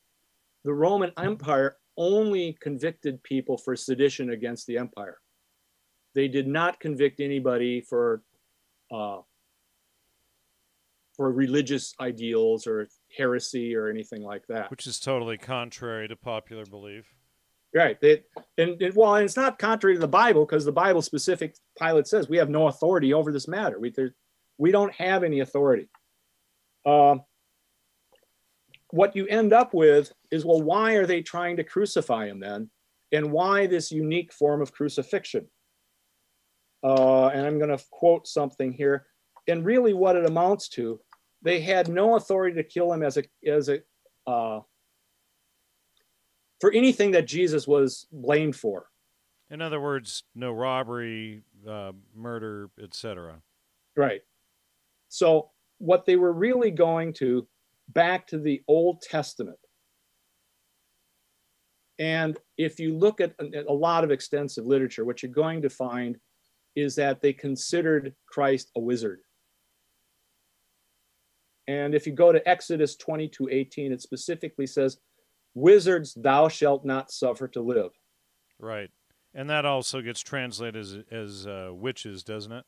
[0.64, 5.20] the Roman Empire only convicted people for sedition against the empire.
[6.14, 8.24] They did not convict anybody for
[8.92, 9.20] uh,
[11.16, 14.70] for religious ideals or heresy or anything like that.
[14.70, 17.15] Which is totally contrary to popular belief.
[17.76, 18.02] Right.
[18.58, 22.30] And, well, and it's not contrary to the Bible because the Bible specific Pilate says
[22.30, 23.78] we have no authority over this matter.
[23.78, 23.94] We
[24.58, 25.90] we don't have any authority.
[26.86, 27.18] Uh,
[28.92, 32.70] what you end up with is well, why are they trying to crucify him then,
[33.12, 35.46] and why this unique form of crucifixion?
[36.82, 39.06] Uh, and I'm going to quote something here.
[39.50, 41.02] And really, what it amounts to,
[41.42, 43.82] they had no authority to kill him as a as a
[44.26, 44.62] uh,
[46.66, 48.88] for anything that Jesus was blamed for.
[49.52, 53.36] In other words, no robbery, uh, murder, etc.
[53.96, 54.22] Right.
[55.08, 57.48] So what they were really going to
[57.90, 59.60] back to the Old Testament.
[62.00, 66.18] And if you look at a lot of extensive literature, what you're going to find
[66.76, 69.20] is that they considered Christ a wizard.
[71.68, 74.98] And if you go to Exodus 22 18, it specifically says,
[75.56, 77.92] Wizards thou shalt not suffer to live.
[78.60, 78.92] Right.
[79.34, 82.66] And that also gets translated as, as uh, witches, doesn't it?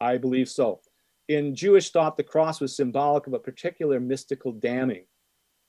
[0.00, 0.80] I believe so.
[1.28, 5.04] In Jewish thought, the cross was symbolic of a particular mystical damning.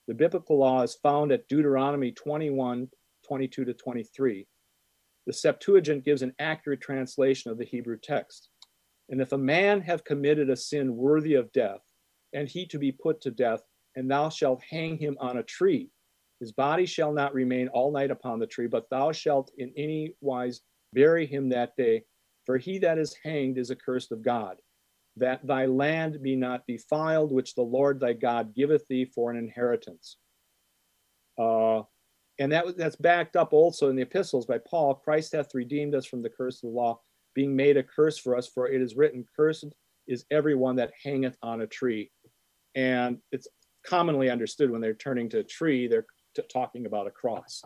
[0.07, 2.89] The biblical law is found at Deuteronomy 21
[3.25, 4.45] 22 to 23.
[5.25, 8.49] The Septuagint gives an accurate translation of the Hebrew text.
[9.09, 11.79] And if a man have committed a sin worthy of death,
[12.33, 13.61] and he to be put to death,
[13.95, 15.89] and thou shalt hang him on a tree,
[16.43, 20.13] his body shall not remain all night upon the tree, but thou shalt in any
[20.19, 20.59] wise
[20.91, 22.03] bury him that day.
[22.45, 24.57] For he that is hanged is accursed of God,
[25.15, 29.37] that thy land be not defiled, which the Lord thy God giveth thee for an
[29.37, 30.17] inheritance.
[31.39, 31.83] Uh,
[32.39, 36.05] and that, that's backed up also in the epistles by Paul Christ hath redeemed us
[36.05, 36.99] from the curse of the law,
[37.35, 39.73] being made a curse for us, for it is written, Cursed
[40.09, 42.11] is everyone that hangeth on a tree.
[42.75, 43.47] And it's
[43.85, 46.05] commonly understood when they're turning to a tree, they're
[46.41, 47.63] talking about a cross.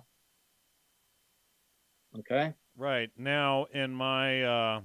[2.20, 2.54] Okay.
[2.76, 4.82] Right now, in my uh,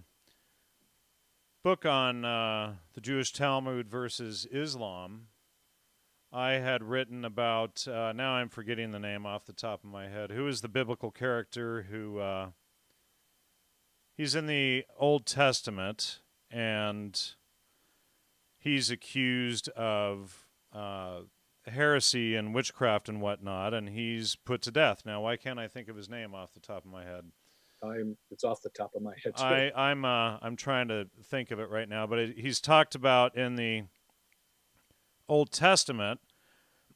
[1.62, 5.28] book on uh, the Jewish Talmud versus Islam,
[6.32, 7.86] I had written about.
[7.86, 10.30] Uh, now I'm forgetting the name off the top of my head.
[10.30, 12.18] Who is the biblical character who?
[12.18, 12.48] Uh,
[14.16, 16.20] he's in the Old Testament,
[16.50, 17.20] and
[18.58, 21.20] he's accused of uh,
[21.66, 25.02] heresy and witchcraft and whatnot, and he's put to death.
[25.04, 27.24] Now, why can't I think of his name off the top of my head?
[27.82, 28.16] I'm.
[28.30, 29.36] It's off the top of my head.
[29.36, 29.42] Too.
[29.42, 30.04] I, I'm.
[30.04, 33.56] Uh, I'm trying to think of it right now, but it, he's talked about in
[33.56, 33.84] the
[35.28, 36.20] Old Testament,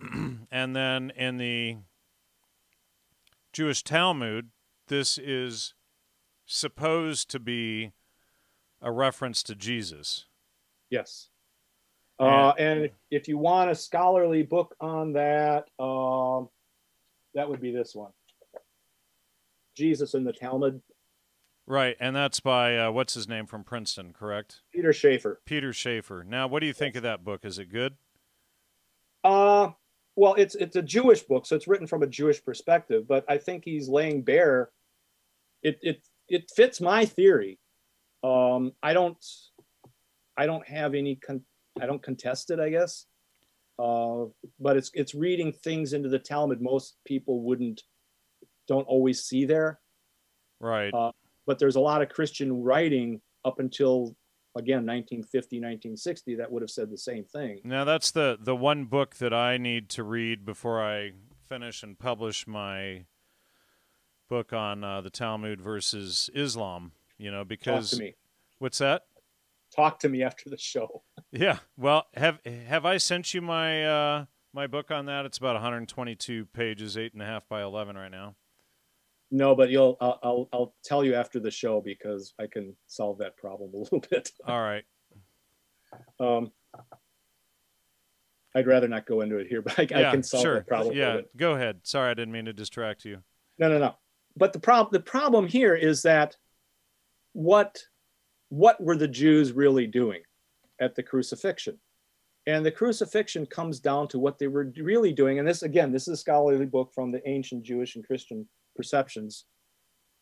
[0.50, 1.78] and then in the
[3.52, 4.50] Jewish Talmud,
[4.88, 5.74] this is
[6.44, 7.92] supposed to be
[8.80, 10.26] a reference to Jesus.
[10.90, 11.28] Yes.
[12.18, 16.48] Uh, and if you want a scholarly book on that, um,
[17.34, 18.12] that would be this one
[19.76, 20.80] Jesus in the Talmud.
[21.66, 24.62] Right, and that's by uh, what's his name from Princeton, correct?
[24.72, 25.40] Peter Schaefer.
[25.44, 26.24] Peter Schaefer.
[26.26, 27.44] Now, what do you think of that book?
[27.44, 27.94] Is it good?
[29.24, 29.70] Uh,
[30.14, 33.08] well, it's it's a Jewish book, so it's written from a Jewish perspective.
[33.08, 34.70] But I think he's laying bare.
[35.62, 37.58] It it it fits my theory.
[38.22, 39.18] Um, I don't
[40.36, 41.44] I don't have any con-
[41.80, 43.06] I don't contest it, I guess.
[43.78, 44.26] Uh,
[44.58, 47.82] but it's it's reading things into the Talmud most people wouldn't
[48.66, 49.80] don't always see there.
[50.60, 50.92] Right.
[50.92, 51.12] Uh,
[51.46, 54.16] but there's a lot of Christian writing up until
[54.56, 58.86] again 1950 1960 that would have said the same thing now that's the the one
[58.86, 61.12] book that i need to read before i
[61.46, 63.04] finish and publish my
[64.30, 68.00] book on uh, the talmud versus islam you know because
[68.58, 69.02] what's that
[69.76, 71.02] talk to me after the show.
[71.30, 71.58] yeah.
[71.76, 75.26] Well, have have I sent you my uh, my book on that?
[75.26, 78.34] It's about 122 pages, eight and a half by 11 right now.
[79.30, 83.18] No, but you'll I'll, I'll I'll tell you after the show because I can solve
[83.18, 84.30] that problem a little bit.
[84.46, 84.84] All right.
[86.20, 86.52] Um,
[88.54, 90.54] I'd rather not go into it here, but I, yeah, I can solve sure.
[90.54, 90.96] that problem.
[90.96, 91.80] Yeah, go ahead.
[91.82, 93.18] Sorry, I didn't mean to distract you.
[93.58, 93.94] No, no, no.
[94.36, 96.36] But the problem the problem here is that
[97.32, 97.78] what
[98.48, 100.22] what were the Jews really doing
[100.80, 101.78] at the crucifixion?
[102.46, 105.38] And the crucifixion comes down to what they were really doing.
[105.38, 109.46] And this, again, this is a scholarly book from the ancient Jewish and Christian perceptions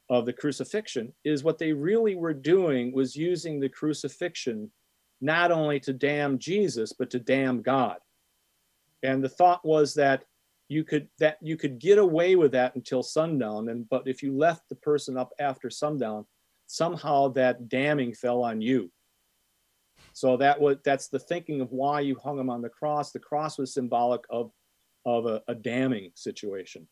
[0.09, 4.71] of the crucifixion, is what they really were doing was using the crucifixion
[5.21, 7.97] not only to damn Jesus, but to damn God.
[9.03, 10.25] And the thought was that
[10.69, 14.35] you could that you could get away with that until sundown and but if you
[14.35, 16.25] left the person up after sundown
[16.67, 18.91] somehow that damning fell on you.
[20.13, 23.11] So that was that's the thinking of why you hung him on the cross.
[23.11, 24.53] The cross was symbolic of
[25.05, 26.89] of a, a damning situation.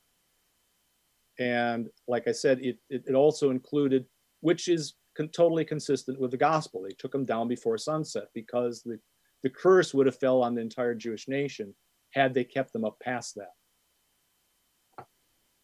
[1.39, 4.05] And like i said it, it, it also included
[4.41, 6.83] which is con- totally consistent with the gospel.
[6.83, 8.99] They took him down before sunset because the
[9.43, 11.75] the curse would have fell on the entire jewish nation
[12.11, 15.07] had they kept them up past that.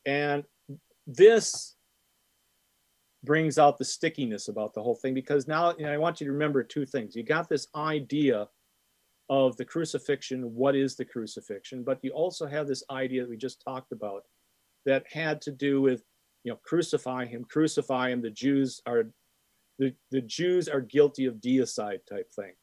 [0.06, 0.44] And
[1.06, 1.76] this
[3.28, 6.26] brings out the stickiness about the whole thing because now you know, I want you
[6.26, 7.14] to remember two things.
[7.14, 8.48] You got this idea
[9.28, 13.36] of the crucifixion, what is the crucifixion, but you also have this idea that we
[13.36, 14.22] just talked about
[14.86, 16.04] that had to do with,
[16.42, 18.22] you know, crucify him, crucify him.
[18.22, 19.10] The Jews are
[19.78, 22.54] the, the Jews are guilty of deicide type thing,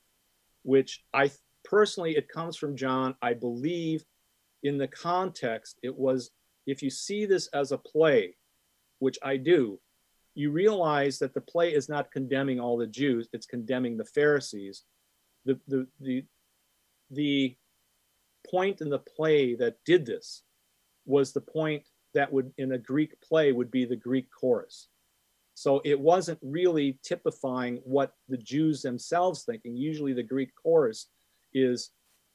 [0.64, 1.30] which I
[1.64, 3.14] personally it comes from John.
[3.22, 4.04] I believe
[4.64, 6.32] in the context it was
[6.66, 8.36] if you see this as a play,
[8.98, 9.80] which I do,
[10.36, 14.84] you realize that the play is not condemning all the Jews, it's condemning the Pharisees.
[15.46, 16.26] The, the, the,
[17.10, 17.56] the
[18.50, 20.44] point in the play that did this
[21.06, 21.84] was the point
[22.14, 24.90] that would, in a Greek play, would be the Greek chorus.
[25.54, 29.78] So it wasn't really typifying what the Jews themselves thinking.
[29.78, 31.08] Usually the Greek chorus
[31.54, 31.92] is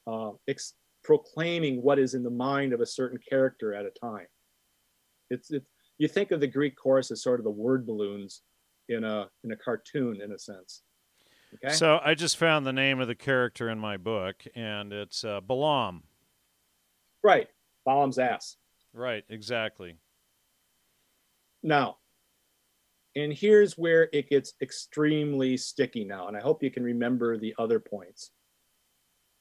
[0.07, 0.73] uh, ex-
[1.03, 4.27] proclaiming what is in the mind of a certain character at a time.
[5.29, 5.67] It's, it's
[6.01, 8.41] you think of the Greek chorus as sort of the word balloons
[8.89, 10.81] in a in a cartoon in a sense.
[11.53, 11.75] Okay.
[11.75, 15.41] So I just found the name of the character in my book, and it's uh,
[15.41, 16.01] Balaam.
[17.23, 17.49] Right,
[17.85, 18.57] Balaam's ass.
[18.93, 19.95] Right, exactly.
[21.61, 21.97] Now,
[23.15, 27.53] and here's where it gets extremely sticky now, and I hope you can remember the
[27.59, 28.31] other points.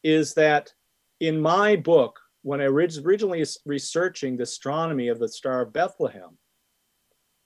[0.05, 0.75] Is that
[1.21, 6.37] in my book, when I was originally researching the astronomy of the Star of Bethlehem,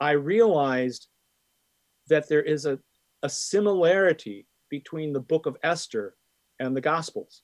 [0.05, 1.07] I realized
[2.09, 2.79] that there is a,
[3.23, 6.15] a similarity between the book of Esther
[6.61, 7.41] and the Gospels.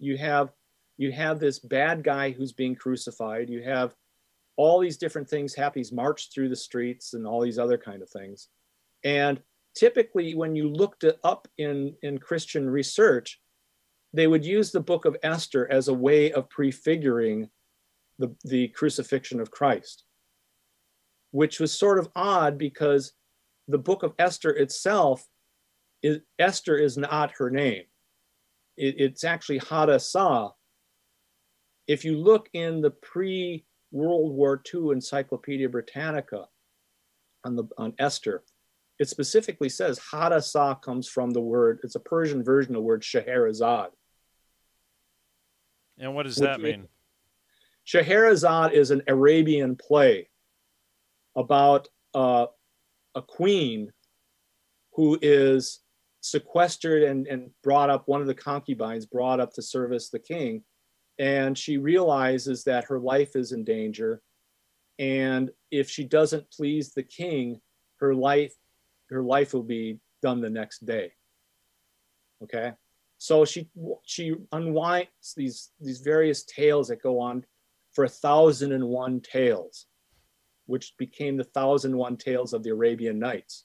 [0.00, 0.50] You have
[0.96, 3.48] you have this bad guy who's being crucified.
[3.48, 3.94] You have
[4.56, 5.78] all these different things happen.
[5.78, 8.48] He's marched through the streets and all these other kind of things.
[9.04, 9.40] And
[9.76, 13.40] typically, when you looked it up in, in Christian research,
[14.12, 17.50] they would use the book of Esther as a way of prefiguring
[18.18, 20.06] the, the crucifixion of Christ
[21.32, 23.12] which was sort of odd because
[23.66, 25.26] the book of Esther itself,
[26.02, 27.84] is, Esther is not her name.
[28.76, 30.50] It, it's actually Hadassah.
[31.88, 36.46] If you look in the pre World War II Encyclopedia Britannica
[37.44, 38.42] on, the, on Esther,
[38.98, 43.02] it specifically says Hadassah comes from the word, it's a Persian version of the word
[43.02, 43.90] Scheherazade.
[45.98, 46.88] And what does that mean?
[47.84, 50.28] Scheherazade is an Arabian play
[51.36, 52.46] about uh,
[53.14, 53.92] a queen
[54.94, 55.80] who is
[56.20, 60.62] sequestered and, and brought up, one of the concubines brought up to service the king.
[61.18, 64.22] And she realizes that her life is in danger.
[64.98, 67.60] And if she doesn't please the king,
[68.00, 68.54] her life,
[69.10, 71.12] her life will be done the next day.
[72.42, 72.72] Okay.
[73.18, 73.68] So she
[74.04, 77.44] she unwinds these these various tales that go on
[77.92, 79.86] for a thousand and one tales
[80.66, 83.64] which became the Thousand One Tales of the Arabian Nights.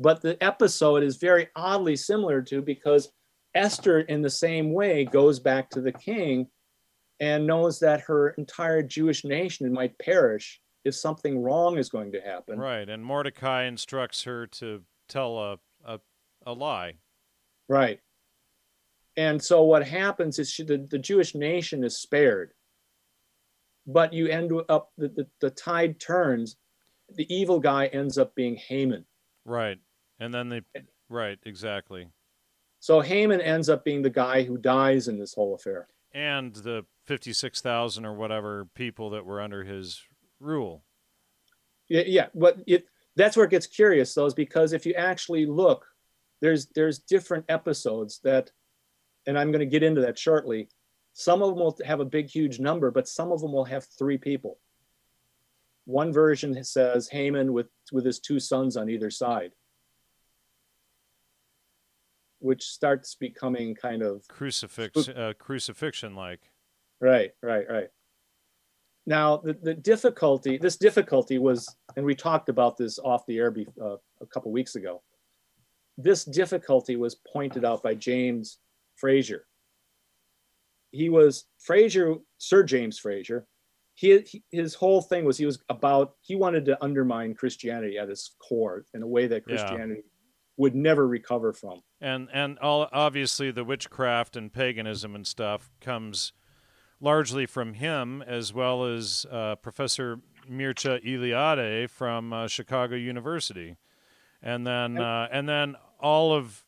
[0.00, 3.10] But the episode is very oddly similar to because
[3.54, 6.46] Esther, in the same way, goes back to the king
[7.20, 12.20] and knows that her entire Jewish nation might perish if something wrong is going to
[12.20, 12.58] happen.
[12.58, 12.88] Right.
[12.88, 16.00] And Mordecai instructs her to tell a, a,
[16.46, 16.94] a lie.
[17.68, 17.98] Right.
[19.16, 22.52] And so what happens is she, the, the Jewish nation is spared
[23.88, 26.56] but you end up the, the, the tide turns
[27.14, 29.04] the evil guy ends up being Haman.
[29.44, 29.78] Right.
[30.20, 30.62] And then they
[31.08, 32.08] right, exactly.
[32.80, 35.88] So Haman ends up being the guy who dies in this whole affair.
[36.12, 40.02] And the 56,000 or whatever people that were under his
[40.38, 40.84] rule.
[41.88, 42.86] Yeah, yeah, but it
[43.16, 45.86] that's where it gets curious though is because if you actually look
[46.40, 48.52] there's there's different episodes that
[49.26, 50.68] and I'm going to get into that shortly
[51.18, 53.84] some of them will have a big, huge number, but some of them will have
[53.98, 54.56] three people.
[55.84, 59.50] One version says Haman with, with his two sons on either side,
[62.38, 66.52] which starts becoming kind of crucifix, uh, crucifixion like.
[67.00, 67.88] Right, right, right.
[69.04, 73.52] Now, the, the difficulty, this difficulty was, and we talked about this off the air
[73.82, 75.02] uh, a couple weeks ago.
[75.96, 78.58] This difficulty was pointed out by James
[78.94, 79.47] Frazer
[80.90, 83.46] he was Frazer Sir James Frazer,
[83.98, 88.36] he, his whole thing was he was about he wanted to undermine Christianity at its
[88.38, 90.10] core in a way that Christianity yeah.
[90.56, 91.80] would never recover from.
[92.00, 96.32] And and all obviously the witchcraft and paganism and stuff comes
[97.00, 103.78] largely from him as well as uh, Professor Mircea Eliade from uh, Chicago University,
[104.40, 106.64] and then uh, and then all of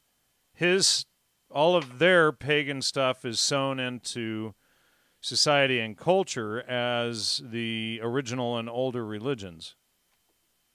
[0.53, 1.07] his
[1.51, 4.55] all of their pagan stuff is sewn into
[5.21, 9.75] society and culture as the original and older religions.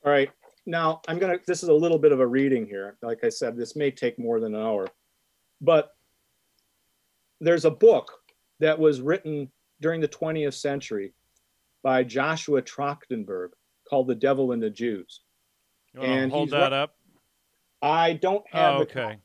[0.05, 0.29] All right.
[0.65, 1.37] Now I'm gonna.
[1.45, 2.97] This is a little bit of a reading here.
[3.01, 4.87] Like I said, this may take more than an hour,
[5.61, 5.91] but
[7.39, 8.11] there's a book
[8.59, 9.51] that was written
[9.81, 11.13] during the 20th century
[11.83, 13.49] by Joshua Trachtenberg
[13.87, 15.21] called The Devil and the Jews.
[15.99, 16.95] and hold that up.
[17.81, 19.19] I don't have oh, okay.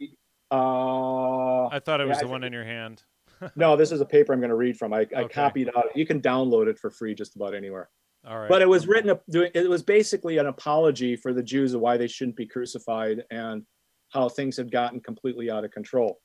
[0.51, 3.03] Uh, I thought it was yeah, the one in your hand.
[3.57, 4.93] no, this is a paper I'm going to read from.
[4.93, 5.29] I, I okay.
[5.29, 5.87] copied out.
[5.95, 7.89] You can download it for free just about anywhere.
[8.27, 8.49] All right.
[8.49, 9.17] But it was written.
[9.29, 13.65] It was basically an apology for the Jews of why they shouldn't be crucified and
[14.11, 16.21] how things had gotten completely out of control.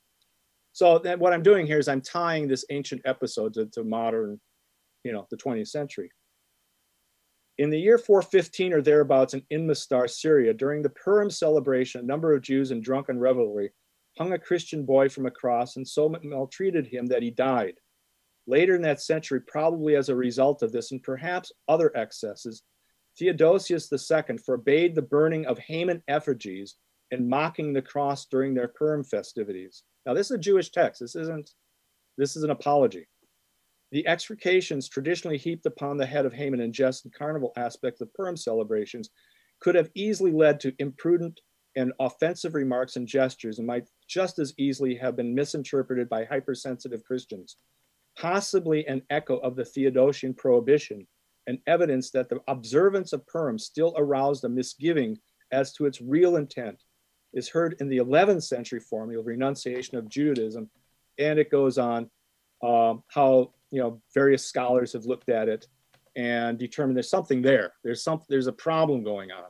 [0.73, 4.41] So then what I'm doing here is I'm tying this ancient episode to, to modern,
[5.05, 6.11] you know, the 20th century.
[7.57, 12.33] In the year 415 or thereabouts in Inmestar, Syria, during the Purim celebration, a number
[12.33, 13.71] of Jews in drunken revelry
[14.17, 17.75] hung a Christian boy from a cross and so maltreated him that he died.
[18.47, 22.63] Later in that century, probably as a result of this and perhaps other excesses,
[23.17, 26.75] Theodosius II forbade the burning of Haman effigies
[27.11, 29.83] and mocking the cross during their Purim festivities.
[30.05, 31.01] Now, this is a Jewish text.
[31.01, 31.51] This isn't,
[32.17, 33.07] this is an apology.
[33.91, 38.13] The execrations traditionally heaped upon the head of Haman in jest and carnival aspects of
[38.13, 39.09] Purim celebrations
[39.61, 41.39] could have easily led to imprudent
[41.75, 47.03] and offensive remarks and gestures and might just as easily have been misinterpreted by hypersensitive
[47.03, 47.57] Christians.
[48.17, 51.05] Possibly an echo of the Theodosian prohibition
[51.47, 55.17] and evidence that the observance of Purim still aroused a misgiving
[55.51, 56.83] as to its real intent
[57.33, 60.69] is heard in the 11th century formula of renunciation of Judaism.
[61.19, 62.09] And it goes on
[62.63, 65.67] um, how you know various scholars have looked at it
[66.15, 67.73] and determined there's something there.
[67.83, 69.45] There's some there's a problem going on.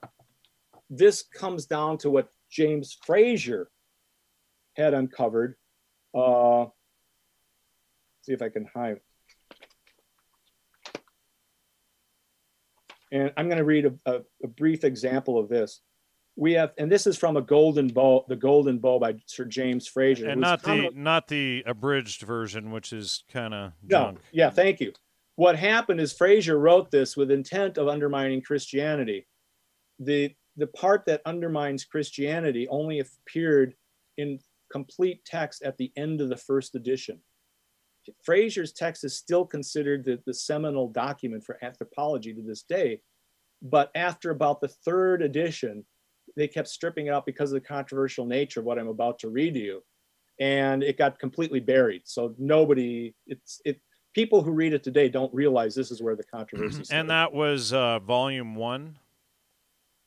[0.89, 3.69] This comes down to what James Frazer
[4.75, 5.55] had uncovered.
[6.13, 6.65] Uh,
[8.23, 8.99] see if I can hide.
[13.11, 15.81] And I'm going to read a, a, a brief example of this
[16.35, 19.87] we have, and this is from a Golden Bough, the Golden Bough by Sir James
[19.87, 24.17] Frazer, and not the of, not the abridged version, which is kind of junk.
[24.17, 24.91] No, yeah, thank you.
[25.35, 29.27] What happened is Frazer wrote this with intent of undermining Christianity.
[29.99, 33.75] The the part that undermines Christianity only appeared
[34.17, 34.39] in
[34.71, 37.19] complete text at the end of the first edition.
[38.23, 43.01] Frazer's text is still considered the, the seminal document for anthropology to this day.
[43.61, 45.85] But after about the third edition,
[46.35, 49.29] they kept stripping it out because of the controversial nature of what I'm about to
[49.29, 49.83] read to you.
[50.39, 52.01] And it got completely buried.
[52.05, 53.79] So nobody, it's, it,
[54.13, 56.91] people who read it today don't realize this is where the controversy is.
[56.91, 58.97] And that was uh, volume one?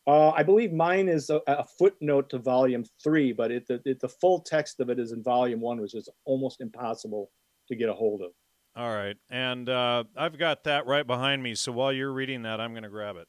[0.08, 4.00] Uh, I believe mine is a, a, footnote to volume three, but it, the, it,
[4.00, 7.30] the full text of it is in volume one, which is almost impossible
[7.68, 8.30] to get a hold of.
[8.74, 9.18] All right.
[9.28, 11.54] And uh, I've got that right behind me.
[11.54, 13.28] So while you're reading that, I'm going to grab it.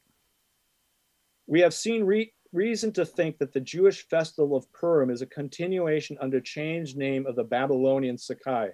[1.47, 5.25] We have seen re- reason to think that the Jewish festival of Purim is a
[5.25, 8.71] continuation under changed name of the Babylonian Sacaea,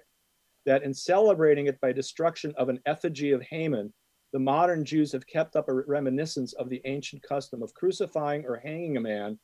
[0.64, 3.92] that in celebrating it by destruction of an effigy of Haman,
[4.32, 8.56] the modern Jews have kept up a reminiscence of the ancient custom of crucifying or
[8.56, 9.38] hanging a man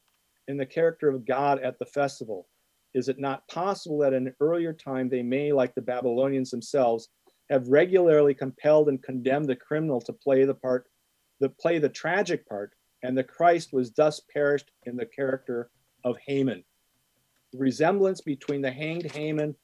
[0.49, 2.49] in the character of God at the festival.
[2.95, 7.09] Is it not possible that in an earlier time they may, like the Babylonians themselves,
[7.49, 10.89] have regularly compelled and condemned the criminal to play the part,
[11.41, 12.73] the play the tragic part
[13.03, 15.71] and the Christ was thus perished in the character
[16.05, 16.65] of Haman.
[17.53, 19.55] The resemblance between the hanged Haman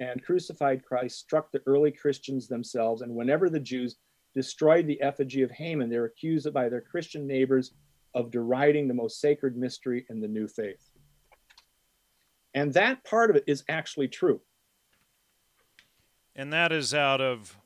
[0.00, 3.96] and crucified Christ struck the early Christians themselves, and whenever the Jews
[4.38, 7.72] destroyed the effigy of Haman, They're accused by their Christian neighbors
[8.14, 10.90] of deriding the most sacred mystery in the new faith.
[12.54, 14.40] And that part of it is actually true.
[16.36, 17.58] And that is out of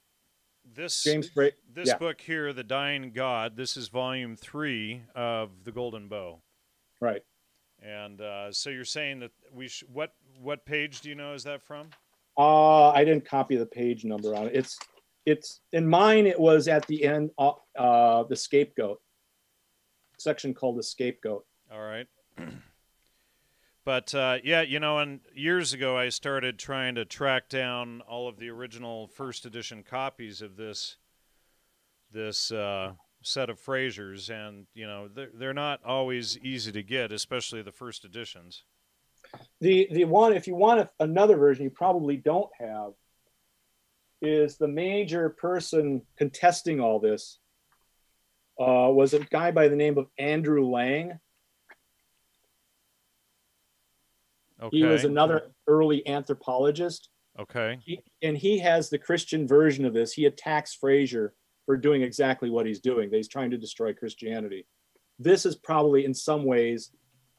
[0.64, 1.98] this James Bra- this yeah.
[1.98, 3.54] book here, The Dying God.
[3.54, 6.40] This is volume three of The Golden Bough.
[7.02, 7.22] Right.
[7.82, 11.44] And uh, so you're saying that we sh- what what page do you know is
[11.44, 11.90] that from?
[12.38, 14.52] Uh, I didn't copy the page number on it.
[14.54, 14.78] It's
[15.26, 16.26] it's in mine.
[16.26, 17.30] It was at the end.
[17.38, 19.00] Uh, uh the scapegoat
[20.18, 21.44] section called the scapegoat.
[21.72, 22.06] All right.
[23.84, 28.28] But uh, yeah, you know, and years ago I started trying to track down all
[28.28, 30.98] of the original first edition copies of this
[32.12, 32.92] this uh,
[33.22, 37.72] set of Frazers, and you know they're, they're not always easy to get, especially the
[37.72, 38.62] first editions.
[39.60, 42.92] The the one, if you want another version, you probably don't have,
[44.22, 47.38] is the major person contesting all this
[48.58, 51.18] uh, was a guy by the name of Andrew Lang.
[54.62, 54.76] Okay.
[54.76, 57.08] He was another early anthropologist.
[57.38, 57.78] Okay.
[57.84, 60.12] He, and he has the Christian version of this.
[60.12, 61.34] He attacks Frazer
[61.66, 63.10] for doing exactly what he's doing.
[63.10, 64.66] He's trying to destroy Christianity.
[65.18, 66.90] This is probably in some ways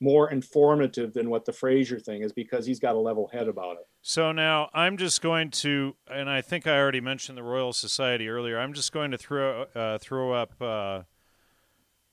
[0.03, 3.77] more informative than what the Frazer thing is because he's got a level head about
[3.77, 3.87] it.
[4.01, 8.27] So now I'm just going to, and I think I already mentioned the Royal Society
[8.27, 8.59] earlier.
[8.59, 11.03] I'm just going to throw uh, throw up uh,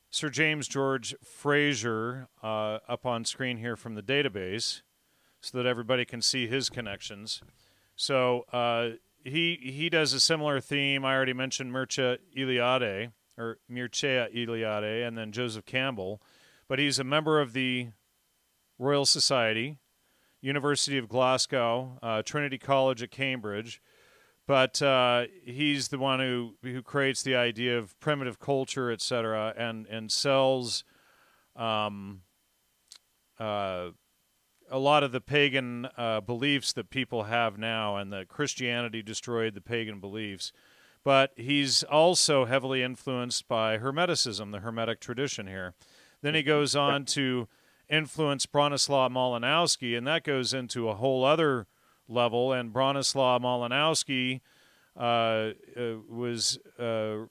[0.08, 4.82] Sir James George Frazer uh, up on screen here from the database,
[5.40, 7.42] so that everybody can see his connections.
[7.96, 8.90] So uh,
[9.24, 11.04] he he does a similar theme.
[11.04, 16.22] I already mentioned Mircea Eliade or Mircea Eliade, and then Joseph Campbell
[16.70, 17.88] but he's a member of the
[18.78, 19.78] Royal Society,
[20.40, 23.82] University of Glasgow, uh, Trinity College at Cambridge.
[24.46, 29.52] But uh, he's the one who, who creates the idea of primitive culture, et cetera,
[29.58, 30.84] and, and sells
[31.56, 32.20] um,
[33.40, 33.88] uh,
[34.70, 39.54] a lot of the pagan uh, beliefs that people have now, and that Christianity destroyed
[39.54, 40.52] the pagan beliefs.
[41.02, 45.74] But he's also heavily influenced by Hermeticism, the Hermetic tradition here.
[46.22, 47.48] Then he goes on to
[47.88, 51.66] influence Bronislaw Malinowski, and that goes into a whole other
[52.08, 52.52] level.
[52.52, 54.40] And Bronislaw Malinowski
[54.96, 57.26] uh, uh, was uh,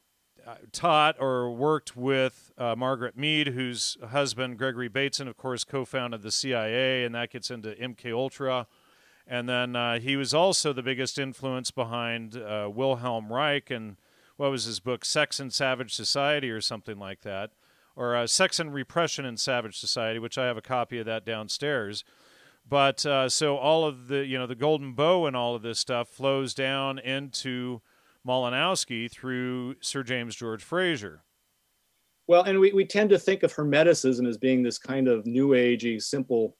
[0.72, 6.32] taught or worked with uh, Margaret Mead, whose husband Gregory Bateson, of course, co-founded the
[6.32, 8.68] CIA, and that gets into MK Ultra.
[9.28, 13.98] And then uh, he was also the biggest influence behind uh, Wilhelm Reich and
[14.38, 17.52] what was his book, Sex and Savage Society, or something like that
[17.96, 21.26] or uh, Sex and Repression in Savage Society, which I have a copy of that
[21.26, 22.04] downstairs.
[22.68, 25.80] But uh, so all of the you know the golden bough and all of this
[25.80, 27.82] stuff flows down into
[28.28, 31.24] Malinowski through Sir James George Frazer.
[32.28, 35.50] Well, and we, we tend to think of Hermeticism as being this kind of new
[35.50, 36.56] agey, simple,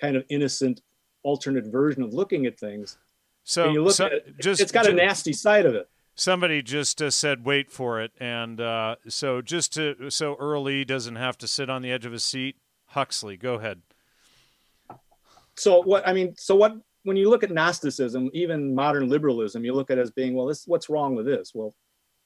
[0.00, 0.80] kind of innocent,
[1.24, 2.98] alternate version of looking at things.
[3.42, 5.88] So, you look so at it, just, it's got just, a nasty side of it
[6.18, 11.16] somebody just uh, said wait for it and uh, so just to so early doesn't
[11.16, 12.56] have to sit on the edge of a seat.
[12.86, 13.82] Huxley go ahead.
[15.56, 19.72] So what i mean so what when you look at gnosticism even modern liberalism you
[19.72, 21.52] look at it as being well this what's wrong with this?
[21.54, 21.74] Well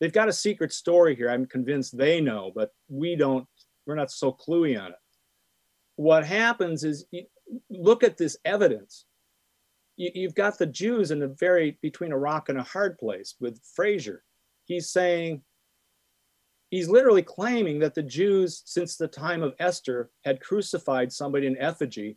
[0.01, 3.47] they've got a secret story here i'm convinced they know but we don't
[3.87, 4.99] we're not so cluey on it.
[5.97, 7.05] What happens is
[7.69, 9.05] look at this evidence
[9.97, 13.35] you, have got the Jews in a very between a rock and a hard place
[13.41, 14.25] with Frazer.
[14.65, 15.43] He's saying,
[16.71, 21.59] he's literally claiming that the Jews, since the time of Esther, had crucified somebody in
[21.59, 22.17] effigy.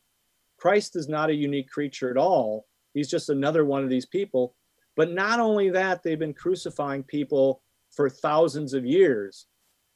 [0.58, 2.66] Christ is not a unique creature at all.
[2.94, 4.56] He's just another one of these people.
[4.96, 7.62] But not only that, they've been crucifying people
[7.92, 9.48] for thousands of years.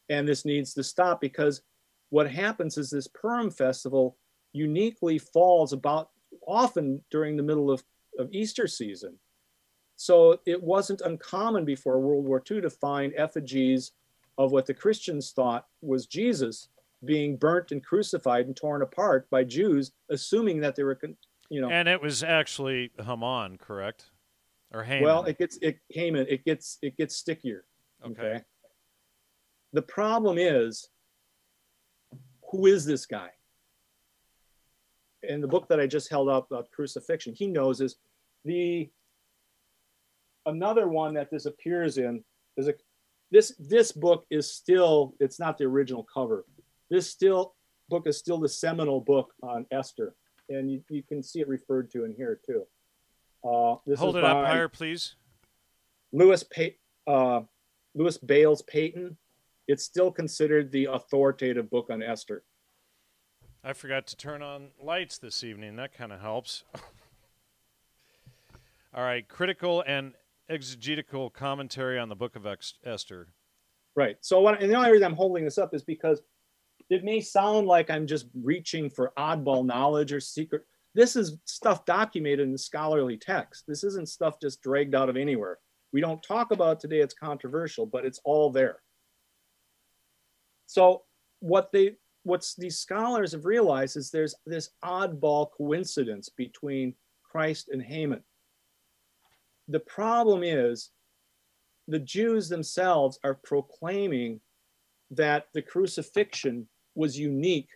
[0.10, 1.62] And this needs to stop because
[2.10, 4.18] what happens is this Purim festival
[4.52, 6.10] uniquely falls about
[6.48, 7.84] often during the middle of,
[8.18, 9.18] of Easter season.
[9.96, 13.92] So it wasn't uncommon before World War II to find effigies
[14.38, 16.70] of what the Christians thought was Jesus
[17.04, 20.98] being burnt and crucified and torn apart by Jews, assuming that they were,
[21.50, 21.70] you know.
[21.70, 24.10] And it was actually Haman, correct?
[24.72, 25.04] Or Haman?
[25.04, 26.28] Well, it gets it Haman.
[26.30, 27.66] It gets it gets stickier.
[28.06, 28.22] Okay.
[28.22, 28.44] okay.
[29.74, 30.90] The problem is,
[32.52, 33.30] who is this guy?
[35.24, 37.97] In the book that I just held up about crucifixion, he knows is
[38.45, 38.89] the
[40.45, 42.24] another one that this appears in
[42.57, 42.74] is a
[43.32, 46.45] this this book is still it's not the original cover.
[46.89, 47.55] This still
[47.89, 50.15] book is still the seminal book on Esther,
[50.49, 52.65] and you, you can see it referred to in here too.
[53.43, 55.15] Uh, Hold it up higher, please.
[56.11, 56.76] Lewis pa-
[57.07, 57.41] uh,
[57.95, 59.17] Lewis Bayles Paton.
[59.67, 62.43] It's still considered the authoritative book on Esther.
[63.64, 65.76] I forgot to turn on lights this evening.
[65.76, 66.64] That kind of helps.
[68.93, 70.14] All right, critical and
[70.49, 72.47] exegetical commentary on the Book of
[72.86, 73.28] Esther.
[73.95, 74.16] Right.
[74.22, 76.22] So, what, and the only reason I'm holding this up is because
[76.89, 80.64] it may sound like I'm just reaching for oddball knowledge or secret.
[80.95, 83.66] This is stuff documented in scholarly text.
[83.68, 85.60] This isn't stuff just dragged out of anywhere.
[85.91, 86.99] We don't talk about today.
[86.99, 88.78] It's controversial, but it's all there.
[90.66, 91.03] So,
[91.41, 96.93] what they what's these scholars have realized is there's this oddball coincidence between
[97.24, 98.24] Christ and Haman.
[99.67, 100.91] The problem is
[101.88, 104.41] the Jews themselves are proclaiming
[105.11, 107.70] that the crucifixion was unique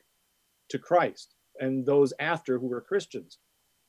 [0.70, 3.38] to Christ and those after who were Christians.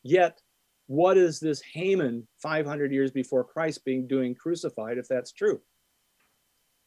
[0.03, 0.41] Yet,
[0.87, 5.61] what is this Haman 500 years before Christ being doing crucified if that's true?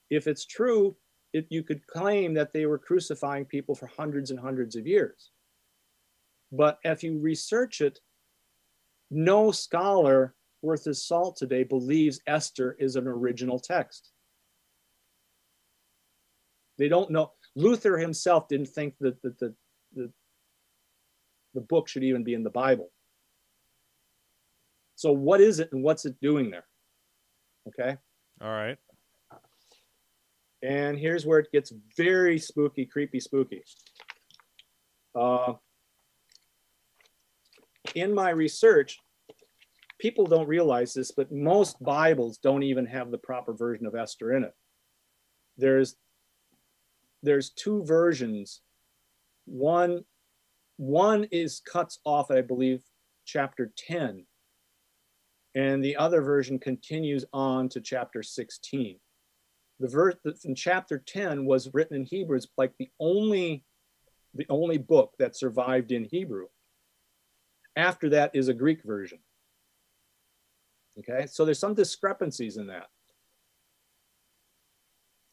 [0.09, 0.95] If it's true,
[1.37, 5.31] it, you could claim that they were crucifying people for hundreds and hundreds of years.
[6.51, 7.99] But if you research it,
[9.09, 14.11] no scholar worth his salt today believes Esther is an original text.
[16.77, 17.31] They don't know.
[17.55, 19.55] Luther himself didn't think that the, the,
[19.95, 20.11] the,
[21.53, 22.91] the book should even be in the Bible.
[24.95, 26.65] So, what is it and what's it doing there?
[27.67, 27.97] Okay.
[28.41, 28.77] All right.
[30.63, 33.63] And here's where it gets very spooky, creepy, spooky.
[35.15, 35.53] Uh,
[37.95, 38.97] in my research,
[39.99, 44.33] people don't realize this, but most Bibles don't even have the proper version of Esther
[44.33, 44.53] in it.
[45.57, 45.95] There's
[47.23, 48.61] there's two versions.
[49.45, 50.03] One
[50.77, 52.83] one is cuts off, I believe,
[53.25, 54.25] chapter 10,
[55.55, 58.99] and the other version continues on to chapter 16
[59.79, 60.15] the verse
[60.45, 62.37] in chapter 10 was written in Hebrew.
[62.37, 63.63] It's like the only,
[64.33, 66.47] the only book that survived in Hebrew.
[67.75, 69.19] After that is a Greek version.
[70.99, 72.87] Okay, so there's some discrepancies in that.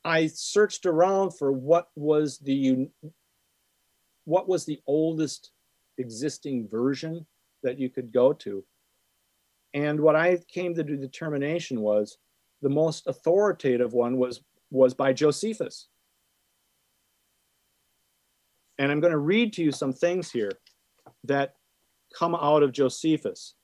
[0.05, 2.89] I searched around for what was the
[4.27, 5.53] what was the oldest
[5.99, 7.27] existing version
[7.63, 8.65] that you could go to.
[9.73, 12.19] And what I came to the determination was
[12.63, 14.41] the most authoritative one was,
[14.71, 15.89] was by Josephus.
[18.79, 20.53] And I'm going to read to you some things here
[21.25, 21.55] that
[22.17, 23.55] come out of Josephus.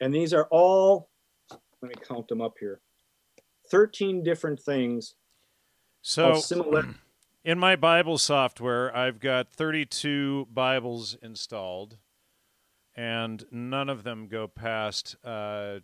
[0.00, 1.08] And these are all,
[1.50, 2.80] let me count them up here
[3.70, 5.14] 13 different things.
[6.02, 6.86] So, similar.
[7.44, 11.98] in my Bible software, I've got 32 Bibles installed,
[12.94, 15.78] and none of them go past uh,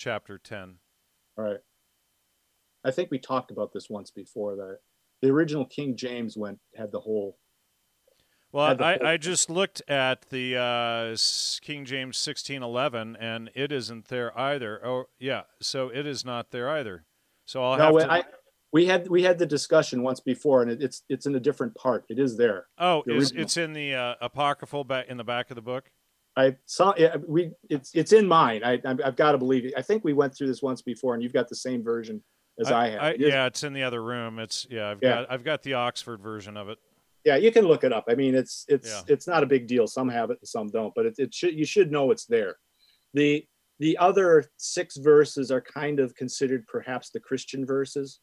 [0.00, 0.76] chapter 10.
[1.38, 1.60] All right.
[2.84, 4.78] I think we talked about this once before that
[5.20, 7.36] the original King James went had the whole.
[8.50, 9.06] Well, the I, whole...
[9.06, 11.16] I just looked at the uh,
[11.60, 14.84] King James 1611 and it isn't there either.
[14.84, 15.42] Oh, yeah.
[15.60, 17.04] So it is not there either.
[17.44, 18.12] So I'll no, have to.
[18.12, 18.22] I,
[18.72, 21.74] we had we had the discussion once before, and it, it's it's in a different
[21.74, 22.04] part.
[22.08, 22.66] It is there.
[22.78, 25.90] Oh, the it's, it's in the uh, apocryphal back in the back of the book.
[26.40, 27.28] I saw it.
[27.28, 28.62] We it's it's in mine.
[28.64, 29.74] I I've got to believe it.
[29.76, 32.22] I think we went through this once before, and you've got the same version
[32.58, 33.02] as I, I have.
[33.02, 34.38] I, yeah, it's in the other room.
[34.38, 34.90] It's yeah.
[34.90, 35.08] I've yeah.
[35.10, 36.78] got I've got the Oxford version of it.
[37.24, 38.04] Yeah, you can look it up.
[38.08, 39.02] I mean, it's it's yeah.
[39.06, 39.86] it's not a big deal.
[39.86, 42.56] Some have it and some don't, but it, it should you should know it's there.
[43.14, 43.44] The
[43.78, 48.20] the other six verses are kind of considered perhaps the Christian verses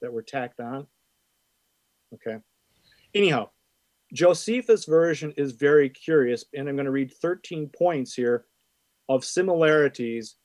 [0.00, 0.86] that were tacked on.
[2.14, 2.38] Okay.
[3.14, 3.50] Anyhow,
[4.14, 8.46] Josephus' version is very curious, and I'm going to read 13 points here
[9.08, 10.36] of similarities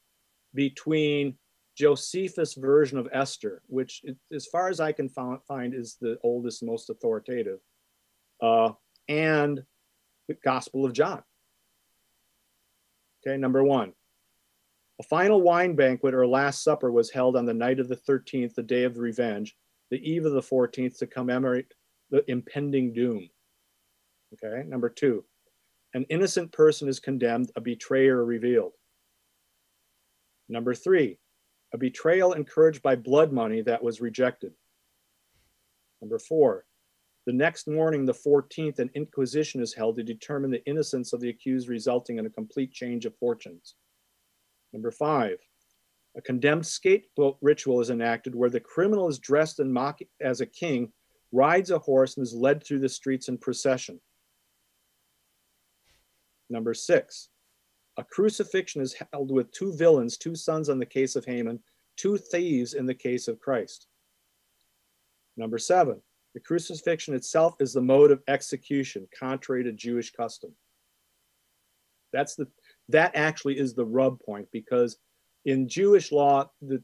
[0.56, 1.38] between
[1.78, 4.04] Josephus' version of Esther, which,
[4.34, 7.60] as far as I can find, is the oldest, most authoritative,
[8.42, 8.72] uh,
[9.08, 9.64] and
[10.28, 11.22] the Gospel of John.
[13.22, 13.94] Okay, number one.
[15.00, 18.56] A final wine banquet or Last Supper was held on the night of the 13th,
[18.56, 19.56] the day of revenge,
[19.92, 21.72] the eve of the 14th, to commemorate
[22.10, 23.30] the impending doom.
[24.34, 25.26] Okay, number two,
[25.94, 28.74] an innocent person is condemned, a betrayer revealed.
[30.48, 31.18] Number three,
[31.74, 34.54] a betrayal encouraged by blood money that was rejected.
[36.02, 36.66] Number four,
[37.26, 41.30] the next morning, the 14th, an inquisition is held to determine the innocence of the
[41.30, 43.76] accused, resulting in a complete change of fortunes.
[44.74, 45.38] Number five,
[46.16, 50.46] a condemned scapegoat ritual is enacted where the criminal is dressed in mock as a
[50.46, 50.92] king,
[51.32, 54.00] rides a horse, and is led through the streets in procession.
[56.50, 57.30] Number six,
[57.98, 61.60] a crucifixion is held with two villains, two sons in the case of Haman,
[61.98, 63.88] two thieves in the case of Christ.
[65.38, 66.02] Number seven,
[66.34, 70.52] the crucifixion itself is the mode of execution, contrary to Jewish custom.
[72.14, 72.48] That's the
[72.90, 74.98] that actually is the rub point because
[75.46, 76.82] in Jewish law, the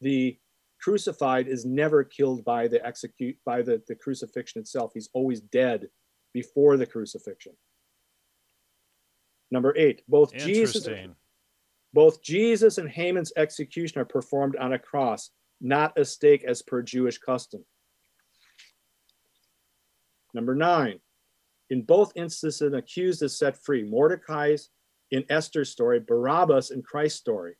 [0.00, 0.38] the
[0.80, 4.92] crucified is never killed by the execute by the, the crucifixion itself.
[4.94, 5.88] He's always dead
[6.32, 7.54] before the crucifixion.
[9.50, 10.86] Number eight, both Jesus,
[11.94, 15.30] both Jesus and Haman's execution are performed on a cross,
[15.60, 17.64] not a stake as per Jewish custom.
[20.34, 21.00] Number nine,
[21.70, 23.82] in both instances, an accused is set free.
[23.82, 24.70] Mordecai's
[25.10, 27.54] in Esther's story, Barabbas in Christ's story.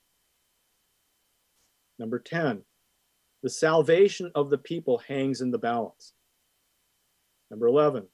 [1.98, 2.62] Number 10,
[3.42, 6.12] the salvation of the people hangs in the balance.
[7.50, 8.06] Number 11,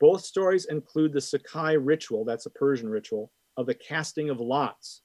[0.00, 5.02] both stories include the Sacaea ritual, that's a Persian ritual, of the casting of lots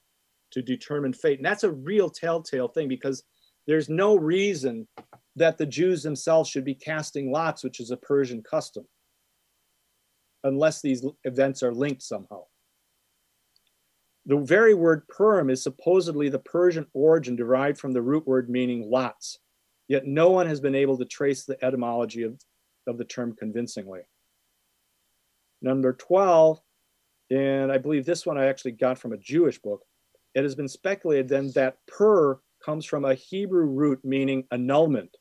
[0.51, 1.37] to determine fate.
[1.39, 3.23] And that's a real telltale thing because
[3.67, 4.87] there's no reason
[5.35, 8.85] that the Jews themselves should be casting lots, which is a Persian custom,
[10.45, 12.43] unless these events are linked somehow.
[14.27, 18.89] The very word Purim is supposedly the Persian origin derived from the root word meaning
[18.89, 19.39] lots,
[19.89, 22.39] yet no one has been able to trace the etymology of,
[22.87, 24.01] of the term convincingly.
[25.65, 26.61] Number 12,
[27.31, 29.81] and I believe this one I actually got from a Jewish book,
[30.35, 35.17] it has been speculated then that pur comes from a Hebrew root meaning annulment,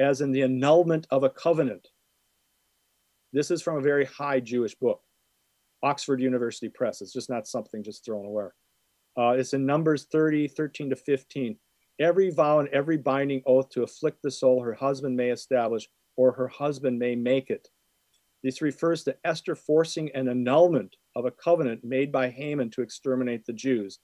[0.00, 1.86] as in the annulment of a covenant.
[3.32, 5.02] This is from a very high Jewish book.
[5.84, 7.00] Oxford University Press.
[7.00, 8.46] It's just not something just thrown away.
[9.16, 11.56] Uh, it's in Numbers 30, 13 to 15.
[12.00, 16.32] Every vow and every binding oath to afflict the soul her husband may establish or
[16.32, 17.68] her husband may make it.
[18.42, 23.44] This refers to Esther forcing an annulment of a covenant made by Haman to exterminate
[23.44, 23.98] the Jews.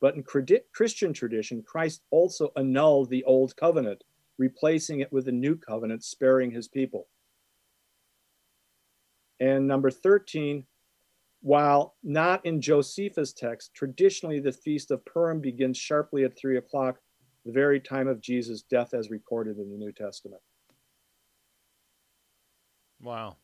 [0.00, 4.04] But in Christian tradition, Christ also annulled the old covenant,
[4.36, 7.08] replacing it with a new covenant, sparing his people.
[9.40, 10.66] And number 13,
[11.40, 16.98] while not in Josephus' text, traditionally the Feast of Purim begins sharply at three o'clock,
[17.46, 20.42] the very time of Jesus' death as recorded in the New Testament.
[23.00, 23.36] Wow.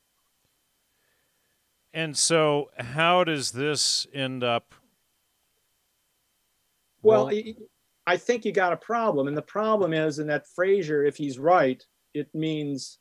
[1.95, 4.75] And so, how does this end up?
[7.03, 7.43] Well, well
[8.05, 11.39] I think you got a problem, and the problem is, in that Frazer, if he's
[11.39, 11.83] right,
[12.13, 12.99] it means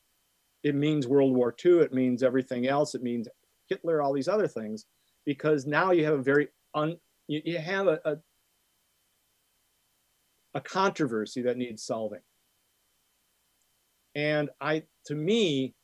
[0.62, 1.80] it means World War II.
[1.80, 2.94] It means everything else.
[2.94, 3.26] It means
[3.68, 4.86] Hitler, all these other things,
[5.26, 8.16] because now you have a very un, you, you have a, a,
[10.54, 12.20] a controversy that needs solving.
[14.14, 15.74] And I, to me,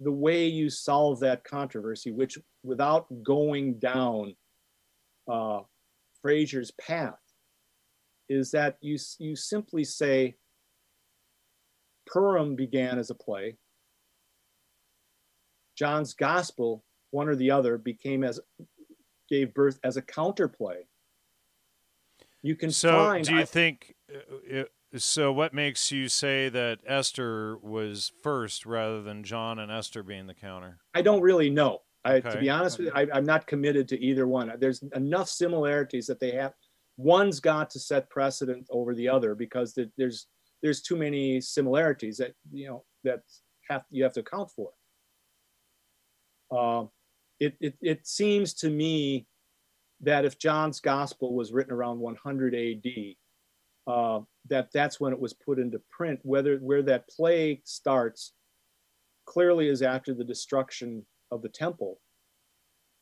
[0.00, 4.34] the way you solve that controversy, which without going down
[5.30, 5.60] uh,
[6.22, 7.18] Frazer's path,
[8.28, 10.36] is that you you simply say
[12.06, 13.56] Purim began as a play.
[15.76, 18.40] John's gospel, one or the other, became as
[19.28, 20.86] gave birth as a counterplay.
[22.42, 23.24] You can so find.
[23.24, 23.94] do you I, think?
[24.96, 30.26] So, what makes you say that Esther was first rather than John and Esther being
[30.26, 30.78] the counter?
[30.94, 31.82] I don't really know.
[32.04, 32.30] I, okay.
[32.30, 34.52] To be honest with you, I, I'm not committed to either one.
[34.58, 36.54] There's enough similarities that they have.
[36.96, 40.26] One's got to set precedent over the other because there's
[40.62, 43.20] there's too many similarities that you know that
[43.68, 44.70] have you have to account for.
[46.50, 46.86] Uh,
[47.38, 49.26] it, it, it seems to me
[50.00, 53.14] that if John's gospel was written around 100 AD,
[53.90, 56.20] uh, that that's when it was put into print.
[56.22, 58.32] Whether where that play starts
[59.26, 62.00] clearly is after the destruction of the temple.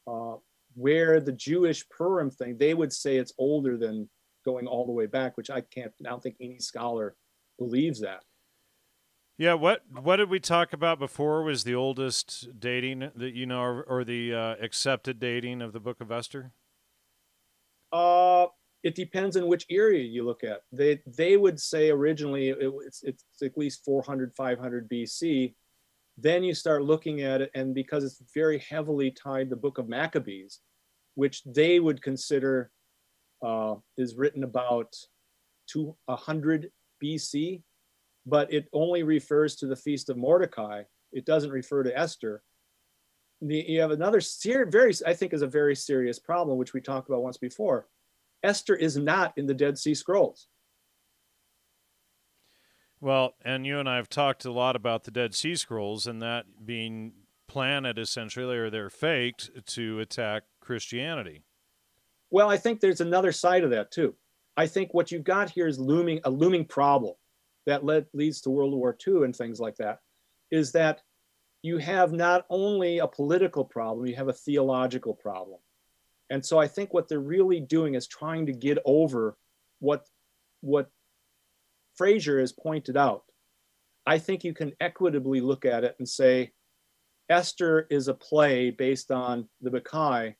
[0.07, 0.37] Uh,
[0.75, 4.09] where the Jewish Purim thing, they would say it's older than
[4.45, 5.93] going all the way back, which I can't.
[6.07, 7.15] I don't think any scholar
[7.59, 8.23] believes that.
[9.37, 11.43] Yeah, what what did we talk about before?
[11.43, 15.81] Was the oldest dating that you know, or, or the uh, accepted dating of the
[15.81, 16.53] Book of Esther?
[17.93, 18.47] Uh,
[18.89, 20.63] it depends on which area you look at.
[20.73, 25.55] They they would say originally it, it's it's at least 400 500 BC.
[26.17, 29.89] Then you start looking at it, and because it's very heavily tied the Book of
[29.89, 30.61] Maccabees,
[31.15, 32.71] which they would consider
[33.45, 34.97] uh, is written about
[35.69, 36.71] 200
[37.03, 37.63] BC
[38.29, 40.83] but it only refers to the feast of Mordecai.
[41.13, 42.43] It doesn't refer to Esther.
[43.41, 46.81] The, you have another ser- very, I think, is a very serious problem, which we
[46.83, 47.87] talked about once before.
[48.43, 50.49] Esther is not in the Dead Sea Scrolls.
[53.01, 56.21] Well, and you and I have talked a lot about the Dead Sea Scrolls and
[56.21, 57.13] that being
[57.47, 61.43] planted essentially, or they're faked to attack Christianity.
[62.31, 64.15] Well, I think there's another side of that too.
[64.57, 67.15] I think what you've got here is looming a looming problem
[67.67, 70.01] that led, leads to World War II and things like that,
[70.51, 71.03] is that
[71.63, 75.61] you have not only a political problem, you have a theological problem.
[76.31, 79.37] And so I think what they're really doing is trying to get over
[79.81, 80.05] what,
[80.61, 80.91] what
[81.97, 83.23] Frazer has pointed out.
[84.07, 86.53] I think you can equitably look at it and say,
[87.29, 90.35] Esther is a play based on the Bacchae,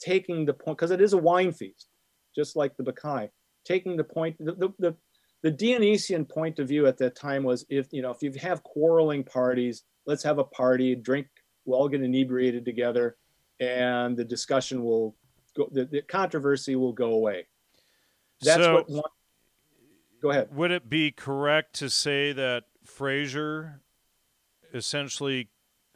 [0.00, 1.88] taking the point, because it is a wine feast,
[2.36, 3.30] just like the Bacchae,
[3.64, 4.96] taking the point, the, the, the,
[5.42, 8.62] the Dionysian point of view at that time was if you know if you have
[8.62, 11.26] quarreling parties, let's have a party, drink,
[11.64, 13.16] we'll all get inebriated together,
[13.60, 15.16] and the discussion will
[15.56, 17.46] go, the, the controversy will go away.
[18.42, 18.90] That's so, what.
[18.90, 19.02] One,
[20.22, 20.54] go ahead.
[20.54, 23.80] Would it be correct to say that Frazer
[24.74, 25.48] essentially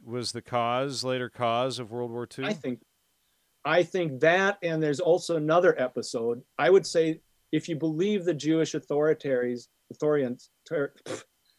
[0.05, 2.47] was the cause, later cause of World War II?
[2.47, 2.81] I think,
[3.65, 6.43] I think that, and there's also another episode.
[6.59, 7.21] I would say,
[7.53, 10.51] if you believe the Jewish authorities, authorities,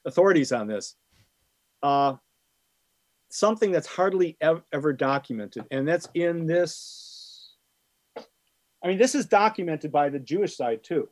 [0.05, 0.95] authorities on this,
[1.83, 2.15] uh,
[3.31, 7.55] something that's hardly ever, ever documented, and that's in this.
[8.83, 11.09] I mean, this is documented by the Jewish side too.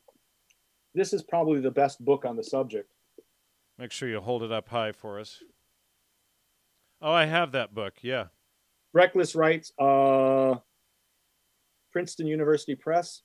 [0.96, 2.92] This is probably the best book on the subject.
[3.78, 5.42] Make sure you hold it up high for us.
[7.02, 7.94] Oh, I have that book.
[8.02, 8.26] Yeah.
[8.94, 10.56] Reckless Rites, uh,
[11.94, 13.22] Princeton University Press.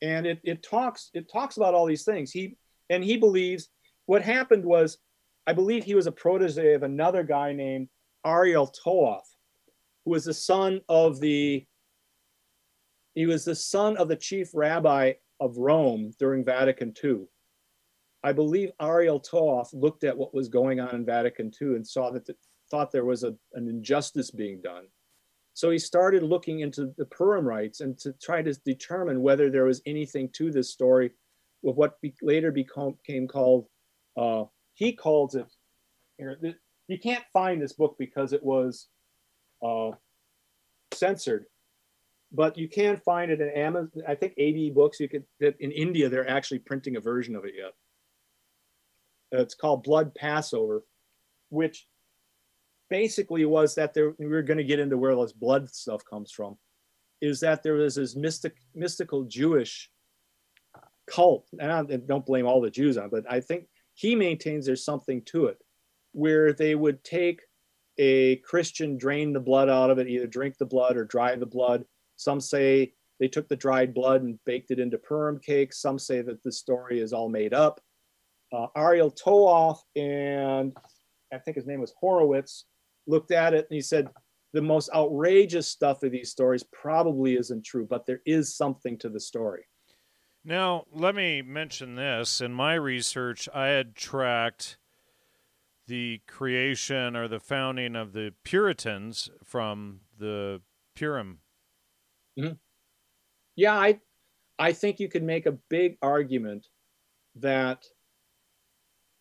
[0.00, 2.30] And it, it talks it talks about all these things.
[2.30, 2.56] He
[2.88, 3.68] and he believes
[4.06, 4.96] what happened was,
[5.46, 7.88] I believe he was a protege of another guy named
[8.24, 9.22] Ariel Toaff,
[10.04, 11.66] who was the son of the
[13.14, 17.26] he was the son of the chief rabbi of Rome during Vatican II.
[18.22, 22.10] I believe Ariel Toaff looked at what was going on in Vatican II and saw
[22.10, 22.36] that the,
[22.70, 24.84] thought there was a, an injustice being done.
[25.54, 29.64] So he started looking into the Purim rites and to try to determine whether there
[29.64, 31.10] was anything to this story
[31.66, 33.66] of what be, later became called,
[34.16, 34.44] uh,
[34.74, 35.46] he calls it,
[36.88, 38.88] you can't find this book because it was
[39.64, 39.90] uh,
[40.92, 41.46] censored,
[42.32, 44.02] but you can find it in Amazon.
[44.06, 45.00] I think AD Books.
[45.00, 47.72] You could in India they're actually printing a version of it yet.
[49.32, 50.84] It's called Blood Passover,
[51.50, 51.86] which
[52.88, 56.32] basically was that there we were going to get into where this blood stuff comes
[56.32, 56.56] from.
[57.20, 59.90] Is that there was this mystic, mystical Jewish
[61.06, 63.66] cult, and I don't blame all the Jews on, it, but I think
[64.00, 65.58] he maintains there's something to it,
[66.12, 67.40] where they would take
[67.98, 71.46] a Christian, drain the blood out of it, either drink the blood or dry the
[71.46, 71.84] blood.
[72.16, 75.82] Some say they took the dried blood and baked it into Purim cakes.
[75.82, 77.80] Some say that the story is all made up
[78.52, 80.76] uh, Ariel Toaff and
[81.32, 82.64] I think his name was Horowitz
[83.06, 84.08] looked at it and he said
[84.52, 89.08] the most outrageous stuff of these stories probably isn't true, but there is something to
[89.08, 89.62] the story.
[90.44, 92.40] Now, let me mention this.
[92.40, 94.78] In my research, I had tracked
[95.86, 100.62] the creation or the founding of the Puritans from the
[100.94, 101.40] Purim.
[102.38, 102.54] Mm-hmm.
[103.56, 104.00] Yeah, I,
[104.58, 106.68] I think you could make a big argument
[107.34, 107.84] that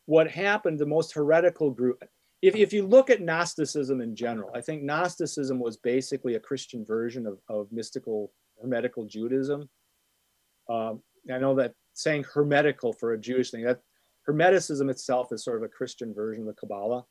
[0.06, 2.02] what happened, the most heretical group,
[2.42, 6.86] if, if you look at Gnosticism in general, I think Gnosticism was basically a Christian
[6.86, 9.70] version of, of mystical hermetical Judaism.
[10.70, 11.02] Um,
[11.34, 13.82] I know that saying hermetical for a Jewish thing, that
[14.28, 17.06] Hermeticism itself is sort of a Christian version of the Kabbalah.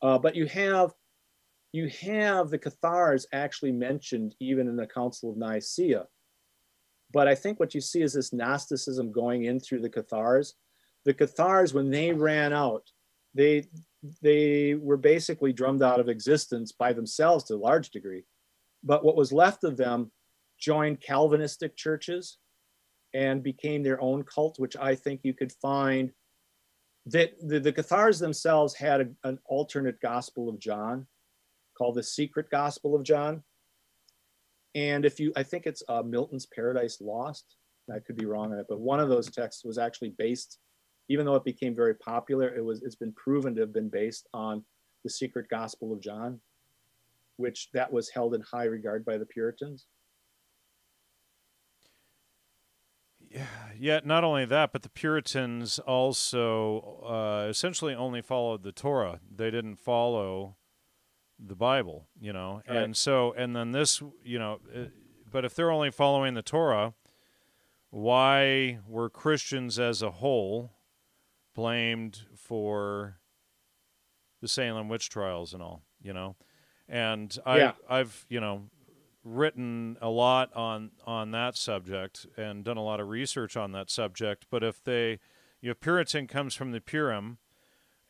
[0.00, 0.92] Uh, but you have
[1.72, 6.06] you have the Cathars actually mentioned even in the Council of Nicaea.
[7.12, 10.54] But I think what you see is this Gnosticism going in through the Cathars
[11.04, 12.82] the Cathars, when they ran out,
[13.34, 13.64] they
[14.22, 18.24] they were basically drummed out of existence by themselves to a large degree.
[18.84, 20.10] But what was left of them
[20.58, 22.38] joined Calvinistic churches
[23.14, 26.10] and became their own cult, which I think you could find
[27.06, 31.06] that the, the Cathars themselves had a, an alternate Gospel of John
[31.76, 33.42] called the Secret Gospel of John.
[34.74, 37.56] And if you, I think it's uh, Milton's Paradise Lost.
[37.90, 40.58] I could be wrong on it, but one of those texts was actually based
[41.08, 44.28] even though it became very popular, it was it's been proven to have been based
[44.34, 44.64] on
[45.04, 46.40] the secret gospel of John,
[47.36, 49.86] which that was held in high regard by the Puritans.
[53.30, 53.46] Yeah,
[53.78, 54.00] yeah.
[54.04, 59.20] Not only that, but the Puritans also uh, essentially only followed the Torah.
[59.34, 60.56] They didn't follow
[61.38, 62.62] the Bible, you know.
[62.68, 62.78] Right.
[62.78, 64.84] And so, and then this, you know, uh,
[65.30, 66.94] but if they're only following the Torah,
[67.90, 70.72] why were Christians as a whole
[71.54, 73.18] blamed for
[74.40, 76.36] the Salem witch trials and all, you know.
[76.88, 77.72] And I yeah.
[77.88, 78.70] I've, you know,
[79.24, 83.90] written a lot on on that subject and done a lot of research on that
[83.90, 85.18] subject, but if they
[85.60, 87.38] you know Puritan comes from the Purim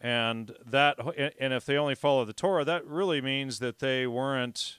[0.00, 0.98] and that
[1.38, 4.78] and if they only follow the Torah, that really means that they weren't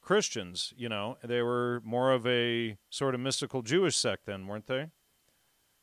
[0.00, 1.18] Christians, you know.
[1.22, 4.86] They were more of a sort of mystical Jewish sect then, weren't they?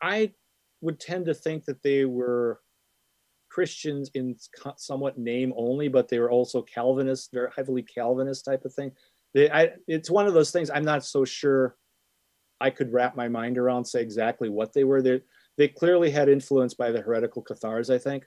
[0.02, 0.32] I
[0.82, 2.60] would tend to think that they were
[3.50, 4.36] Christians in
[4.78, 8.92] somewhat name only, but they were also Calvinist, very heavily Calvinist type of thing.
[9.36, 11.76] I, it's one of those things I'm not so sure
[12.62, 15.02] I could wrap my mind around, say exactly what they were.
[15.02, 15.22] They
[15.58, 18.26] they clearly had influence by the heretical Cathars, I think,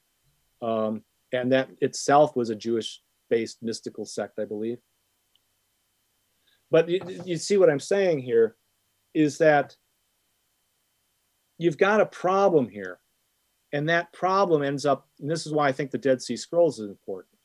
[0.62, 1.02] um,
[1.32, 4.78] and that itself was a Jewish-based mystical sect, I believe.
[6.70, 8.56] But you, you see what I'm saying here
[9.14, 9.76] is that
[11.56, 12.98] you've got a problem here,
[13.72, 15.08] and that problem ends up.
[15.20, 17.37] And this is why I think the Dead Sea Scrolls is important.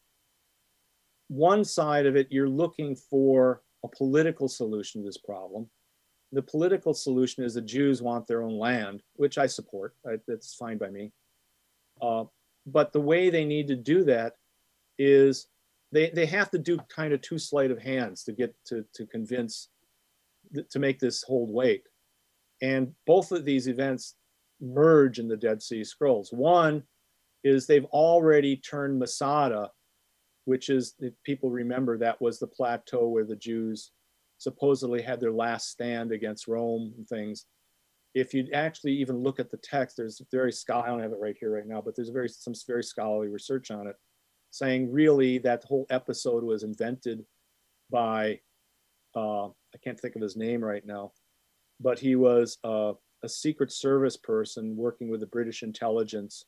[1.28, 5.70] One side of it, you're looking for a political solution to this problem
[6.34, 9.95] the political solution is the Jews want their own land, which I support.
[10.28, 11.12] That's fine by me.
[12.02, 12.26] Uh,
[12.66, 14.34] but the way they need to do that
[14.98, 15.48] is
[15.91, 19.06] they, they have to do kind of two sleight of hands to get to, to
[19.06, 19.70] convince,
[20.72, 21.84] to make this hold weight.
[22.64, 24.16] And both of these events
[24.60, 26.32] merge in the Dead Sea Scrolls.
[26.34, 26.84] One
[27.44, 29.70] is they've already turned Masada,
[30.45, 33.91] which is, if people remember, that was the plateau where the Jews
[34.38, 37.45] supposedly had their last stand against Rome and things.
[38.14, 40.52] If you actually even look at the text, there's very.
[40.72, 43.72] I don't have it right here right now, but there's very some very scholarly research
[43.72, 43.95] on it,
[44.52, 47.26] saying really that whole episode was invented
[47.90, 48.40] by
[49.15, 51.11] uh, I can't think of his name right now,
[51.80, 52.94] but he was uh,
[53.24, 56.45] a Secret Service person working with the British intelligence,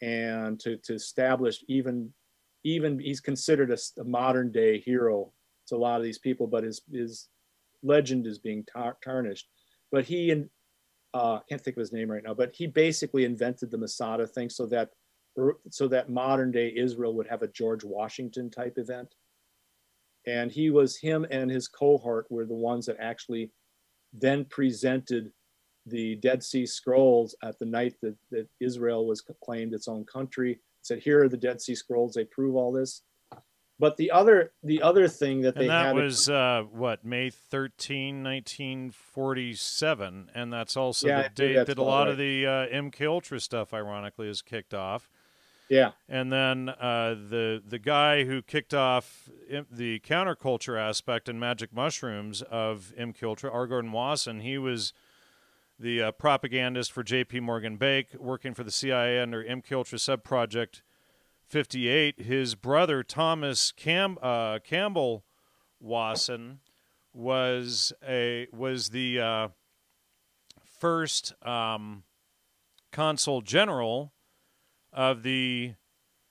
[0.00, 2.12] and to to establish even
[2.64, 5.32] even he's considered a, a modern day hero
[5.68, 7.28] to a lot of these people, but his his
[7.82, 9.48] legend is being tar- tarnished.
[9.92, 10.48] But he and
[11.12, 14.26] uh, I can't think of his name right now, but he basically invented the Masada
[14.26, 14.90] thing so that
[15.70, 19.14] so that modern day Israel would have a George Washington type event.
[20.26, 23.50] And he was him and his cohort were the ones that actually
[24.12, 25.32] then presented
[25.86, 30.60] the Dead Sea Scrolls at the night that, that Israel was claimed its own country.
[30.84, 32.14] Said, here are the Dead Sea Scrolls.
[32.14, 33.02] They prove all this.
[33.80, 37.30] But the other the other thing that they and that had was uh, what May
[37.30, 42.10] 13, 1947, and that's also Yeah, the date that a lot right.
[42.10, 45.10] of the uh, MK Ultra stuff, ironically, is kicked off.
[45.68, 49.28] yeah And then uh, the the guy who kicked off
[49.72, 53.66] the counterculture aspect and magic mushrooms of MK Ultra, R.
[53.66, 54.92] Gordon Wasson, he was
[55.78, 57.40] the uh, propagandist for J.P.
[57.40, 60.82] Morgan Bank, working for the CIA under MK Ultra subproject
[61.46, 62.20] 58.
[62.20, 65.24] His brother Thomas Cam- uh, Campbell
[65.80, 66.60] Wasson
[67.12, 69.48] was a was the uh,
[70.80, 72.04] first um,
[72.92, 74.12] consul general
[74.92, 75.74] of the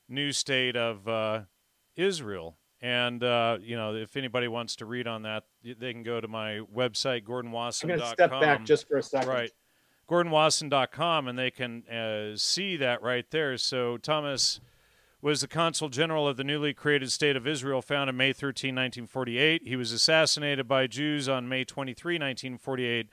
[0.09, 1.41] new state of uh,
[1.95, 2.57] Israel.
[2.81, 6.27] And uh, you know, if anybody wants to read on that, they can go to
[6.27, 7.99] my website, i'm going gordonwasson.com.
[7.99, 9.51] to step back just for a second Right.
[10.09, 13.57] GordonWasson.com, and they can uh, see that right there.
[13.57, 14.59] So Thomas
[15.21, 19.61] was the consul general of the newly created state of Israel, founded May 13, 1948.
[19.65, 23.07] He was assassinated by Jews on May 23, 1948,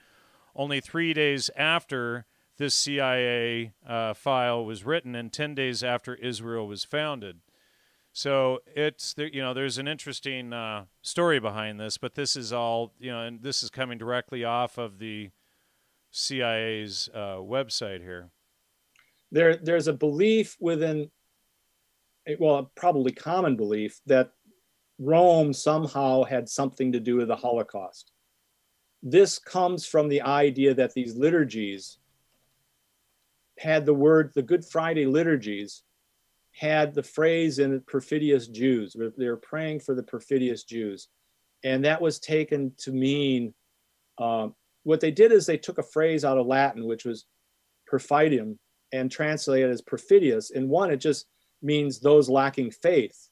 [0.57, 6.67] only three days after this CIA uh, file was written, and 10 days after Israel
[6.67, 7.39] was founded.
[8.13, 12.93] So it's you know there's an interesting uh, story behind this, but this is all
[12.99, 15.31] you know, and this is coming directly off of the
[16.11, 18.31] CIA's uh, website here.
[19.31, 21.11] there there's a belief within
[22.39, 24.33] well a probably common belief that
[24.99, 28.13] rome somehow had something to do with the holocaust
[29.03, 31.99] this comes from the idea that these liturgies
[33.59, 35.83] had the word the good friday liturgies
[36.53, 41.09] had the phrase in perfidious jews they were praying for the perfidious jews
[41.65, 43.55] and that was taken to mean
[44.19, 47.27] um, what they did is they took a phrase out of latin which was
[47.91, 48.59] perfidium
[48.93, 50.51] and translated as perfidious.
[50.51, 51.27] In one, it just
[51.63, 53.29] means those lacking faith.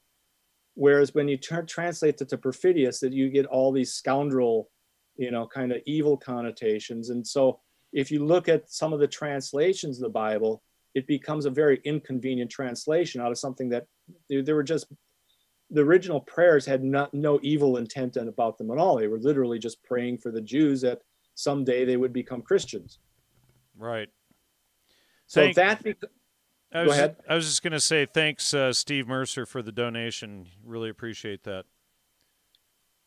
[0.74, 4.70] Whereas when you translate it to perfidious, that you get all these scoundrel,
[5.16, 7.10] you know, kind of evil connotations.
[7.10, 7.58] And so
[7.92, 10.62] if you look at some of the translations of the Bible,
[10.98, 13.86] it becomes a very inconvenient translation out of something that
[14.28, 14.86] they were just
[15.70, 18.96] the original prayers had not, no evil intent about them at all.
[18.98, 21.02] They were literally just praying for the Jews that
[21.34, 22.98] someday they would become Christians.
[23.76, 24.08] Right.
[25.26, 26.10] So Thank- that bec-
[26.72, 27.16] I Go was, ahead.
[27.28, 30.46] I was just going to say thanks, uh, Steve Mercer, for the donation.
[30.64, 31.64] Really appreciate that.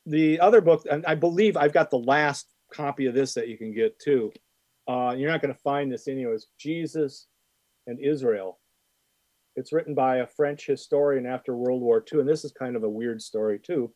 [0.05, 3.57] the other book, and I believe I've got the last copy of this that you
[3.57, 4.31] can get too.
[4.87, 6.07] Uh, you're not going to find this.
[6.07, 7.27] It's Jesus
[7.87, 8.59] and Israel.
[9.55, 12.83] It's written by a French historian after World War II, and this is kind of
[12.83, 13.93] a weird story too.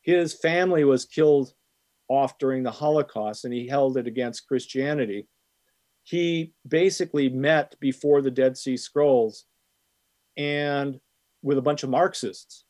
[0.00, 1.52] His family was killed
[2.08, 5.28] off during the Holocaust, and he held it against Christianity.
[6.04, 9.44] He basically met before the Dead Sea Scrolls
[10.38, 10.98] and
[11.42, 12.64] with a bunch of Marxists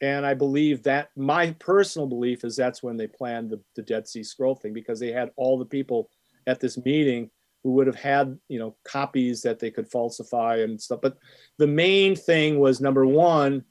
[0.00, 4.06] And I believe that my personal belief is that's when they planned the, the Dead
[4.06, 6.08] Sea Scroll thing because they had all the people
[6.46, 7.30] at this meeting
[7.62, 11.00] who would have had you know copies that they could falsify and stuff.
[11.02, 11.18] But
[11.58, 13.64] the main thing was number one,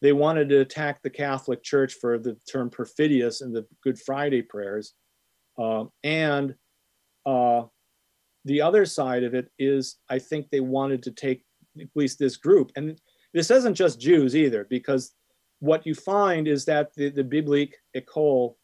[0.00, 4.42] they wanted to attack the Catholic Church for the term perfidious in the Good Friday
[4.42, 4.94] prayers,
[5.58, 6.54] uh, and
[7.26, 7.62] uh,
[8.44, 11.44] the other side of it is I think they wanted to take
[11.80, 12.98] at least this group, and
[13.32, 15.12] this isn't just Jews either, because
[15.60, 18.58] what you find is that the, the Biblique Ecole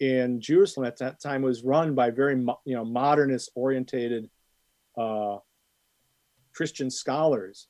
[0.00, 2.34] in Jerusalem at that time was run by very
[2.64, 4.30] you know modernist orientated
[4.96, 5.38] uh,
[6.52, 7.68] Christian scholars,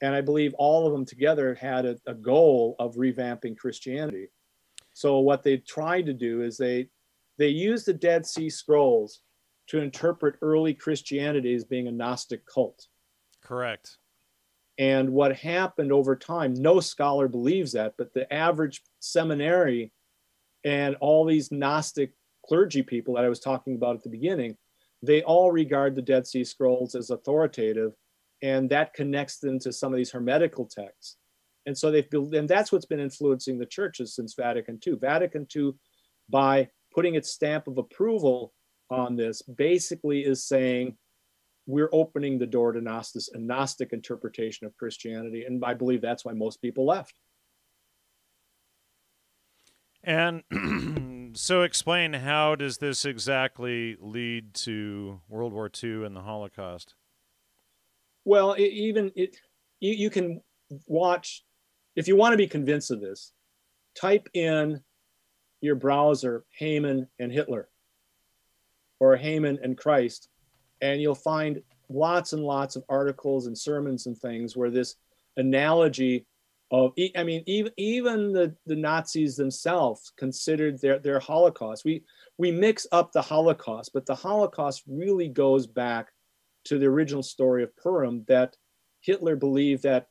[0.00, 4.28] and I believe all of them together had a, a goal of revamping Christianity.
[4.94, 6.88] So what they tried to do is they
[7.38, 9.20] they used the Dead Sea Scrolls
[9.68, 12.86] to interpret early Christianity as being a Gnostic cult.
[13.42, 13.98] Correct.
[14.78, 19.92] And what happened over time, no scholar believes that, but the average seminary
[20.64, 22.12] and all these Gnostic
[22.46, 24.56] clergy people that I was talking about at the beginning,
[25.02, 27.92] they all regard the Dead Sea Scrolls as authoritative,
[28.42, 31.16] and that connects them to some of these hermetical texts.
[31.66, 34.94] And so they've built, and that's what's been influencing the churches since Vatican II.
[34.94, 35.72] Vatican II,
[36.28, 38.52] by putting its stamp of approval
[38.90, 40.96] on this, basically is saying
[41.66, 45.44] we're opening the door to Gnostic, a Gnostic interpretation of Christianity.
[45.44, 47.14] And I believe that's why most people left.
[50.02, 50.42] And
[51.36, 56.94] so, explain how does this exactly lead to World War II and the Holocaust?
[58.24, 59.36] Well, it, even it,
[59.80, 60.40] you, you can
[60.86, 61.44] watch
[61.96, 63.32] if you want to be convinced of this.
[63.94, 64.80] Type in
[65.60, 67.68] your browser Haman and Hitler,
[69.00, 70.28] or Haman and Christ,
[70.80, 71.60] and you'll find
[71.90, 74.94] lots and lots of articles and sermons and things where this
[75.36, 76.24] analogy
[76.70, 81.84] of i mean even even the, the nazis themselves considered their, their holocaust.
[81.84, 82.04] We
[82.38, 86.12] we mix up the holocaust but the holocaust really goes back
[86.66, 88.56] to the original story of purim that
[89.00, 90.06] hitler believed that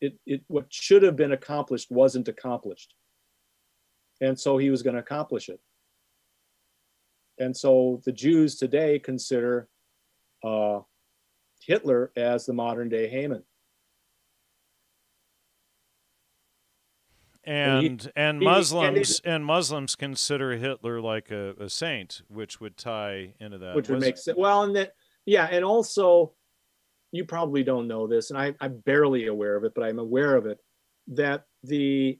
[0.00, 2.94] it, it what should have been accomplished wasn't accomplished.
[4.20, 5.60] And so he was going to accomplish it.
[7.38, 9.68] And so the jews today consider
[10.44, 10.80] uh,
[11.60, 13.42] hitler as the modern day haman
[17.46, 22.76] and he, and Muslims and, and, Muslims consider Hitler like a, a, saint, which would
[22.76, 23.76] tie into that.
[23.76, 24.36] Which would make sense.
[24.36, 24.92] Well, and that
[25.24, 26.32] yeah, and also
[27.12, 30.34] you probably don't know this, and I, I'm barely aware of it, but I'm aware
[30.34, 30.58] of it
[31.08, 32.18] that the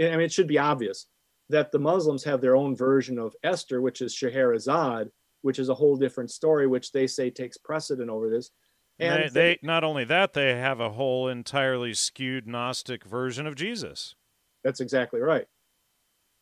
[0.00, 1.06] I mean it should be obvious
[1.50, 5.08] that the Muslims have their own version of Esther, which is Scheherazade,
[5.42, 8.50] which is a whole different story, which they say takes precedent over this.
[8.98, 13.56] And they, they, not only that they have a whole entirely skewed Gnostic version of
[13.56, 14.14] Jesus.
[14.62, 15.46] That's exactly right.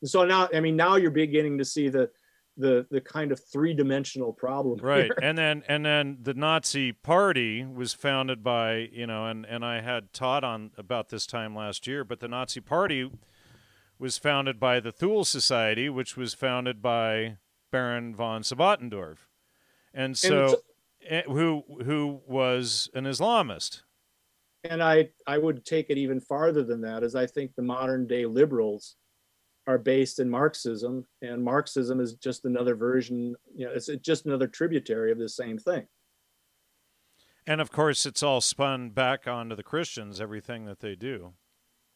[0.04, 2.10] So now, I mean, now you're beginning to see the
[2.58, 4.78] the the kind of three dimensional problem.
[4.80, 5.18] Right, here.
[5.22, 9.80] and then and then the Nazi Party was founded by you know, and and I
[9.80, 13.10] had taught on about this time last year, but the Nazi Party
[13.98, 17.38] was founded by the Thule Society, which was founded by
[17.70, 19.18] Baron von Sebottendorf,
[19.94, 20.44] and so.
[20.44, 20.56] And
[21.08, 23.82] Eh, who who was an Islamist.
[24.64, 28.06] And I I would take it even farther than that, as I think the modern
[28.06, 28.96] day liberals
[29.66, 33.34] are based in Marxism, and Marxism is just another version.
[33.54, 35.86] You know, it's just another tributary of the same thing.
[37.46, 41.32] And of course, it's all spun back onto the Christians, everything that they do,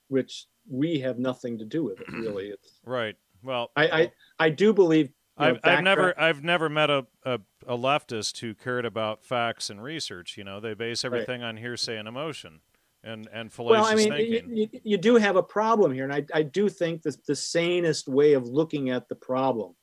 [0.08, 2.48] which we have nothing to do with it, really.
[2.48, 3.14] It's, right.
[3.44, 7.76] Well, I, I I do believe I've, I've never I've never met a, a, a,
[7.76, 10.36] leftist who cared about facts and research.
[10.36, 11.48] You know, they base everything right.
[11.48, 12.60] on hearsay and emotion
[13.06, 14.56] and and fallacious well, I mean, thinking.
[14.56, 18.08] You, you, do have a problem here, and I, I do think that the sanest
[18.08, 19.74] way of looking at the problem.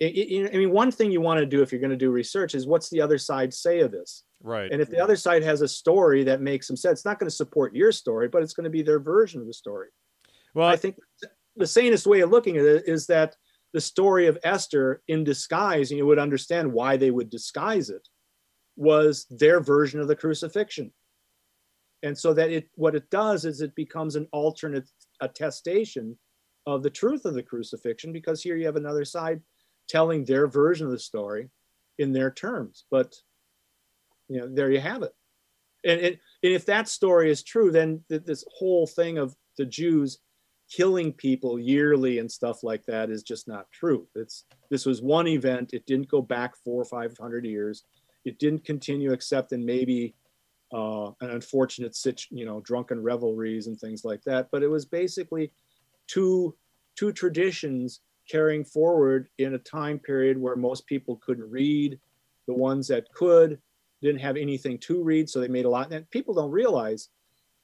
[0.00, 2.10] It, it, I mean, one thing you want to do if you're going to do
[2.10, 4.24] research is what's the other side say of this?
[4.42, 4.70] Right.
[4.70, 7.30] And if the other side has a story that makes some sense, it's not going
[7.30, 9.88] to support your story, but it's going to be their version of the story.
[10.52, 10.96] Well, I think
[11.56, 13.36] the sanest way of looking at it is that
[13.74, 18.08] the story of Esther in disguise, and you would understand why they would disguise it,
[18.76, 20.92] was their version of the crucifixion.
[22.02, 24.88] And so that it what it does is it becomes an alternate
[25.20, 26.16] attestation
[26.66, 29.40] of the truth of the crucifixion, because here you have another side
[29.88, 31.50] telling their version of the story
[31.98, 32.84] in their terms.
[32.90, 33.14] But
[34.28, 35.12] you know, there you have it.
[35.84, 39.66] And, and, and if that story is true, then th- this whole thing of the
[39.66, 40.18] Jews
[40.70, 44.06] killing people yearly and stuff like that is just not true.
[44.14, 45.72] It's this was one event.
[45.72, 47.84] It didn't go back four or five hundred years.
[48.24, 50.14] It didn't continue except in maybe
[50.72, 54.48] uh, an unfortunate sit, you know, drunken revelries and things like that.
[54.50, 55.52] But it was basically
[56.06, 56.54] two
[56.96, 58.00] two traditions
[58.30, 61.98] carrying forward in a time period where most people couldn't read.
[62.46, 63.58] The ones that could
[64.02, 65.92] didn't have anything to read, so they made a lot.
[65.92, 67.08] And people don't realize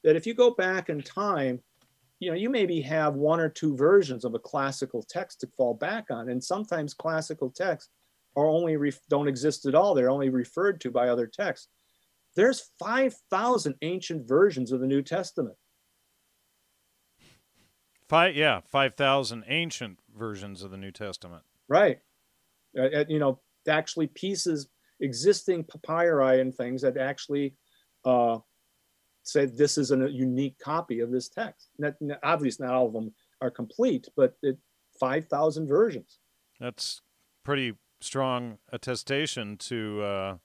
[0.05, 1.61] that if you go back in time,
[2.21, 5.75] you know, you maybe have one or two versions of a classical text to fall
[5.75, 7.91] back on, and sometimes classical texts
[8.37, 9.95] are only ref- don't exist at all.
[9.95, 11.69] They're only referred to by other texts.
[12.37, 15.57] There's 5,000 ancient versions of the New Testament.
[18.09, 21.43] Five, yeah, 5,000 ancient versions of the New Testament.
[21.69, 21.99] Right.
[22.79, 24.69] Uh, you know, actually pieces,
[25.01, 27.55] existing papyri and things that actually
[28.05, 28.39] uh,
[29.23, 31.69] say this is a unique copy of this text.
[31.79, 34.59] Not, obviously, not all of them are complete, but it,
[34.99, 36.19] 5,000 versions.
[36.59, 37.01] That's
[37.45, 40.37] pretty strong attestation to uh,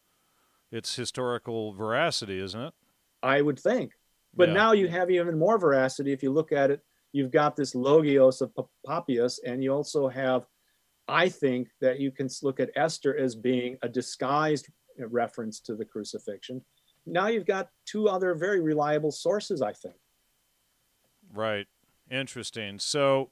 [0.72, 2.74] its historical veracity, isn't it?
[3.22, 3.92] I would think.
[4.36, 4.56] But yeah.
[4.56, 6.82] now you have even more veracity if you look at it.
[7.12, 8.52] You've got this logios of
[8.86, 10.46] Papias, and you also have,
[11.08, 14.68] I think, that you can look at Esther as being a disguised
[15.00, 16.62] reference to the crucifixion.
[17.06, 19.96] Now you've got two other very reliable sources, I think.
[21.34, 21.68] Right.
[22.10, 22.80] Interesting.
[22.80, 23.32] So,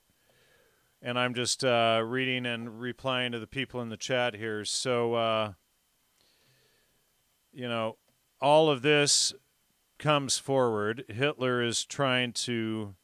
[1.01, 4.65] and I'm just uh, reading and replying to the people in the chat here.
[4.65, 5.53] So, uh,
[7.51, 7.97] you know,
[8.41, 9.33] all of this
[9.99, 11.05] comes forward.
[11.07, 12.95] Hitler is trying to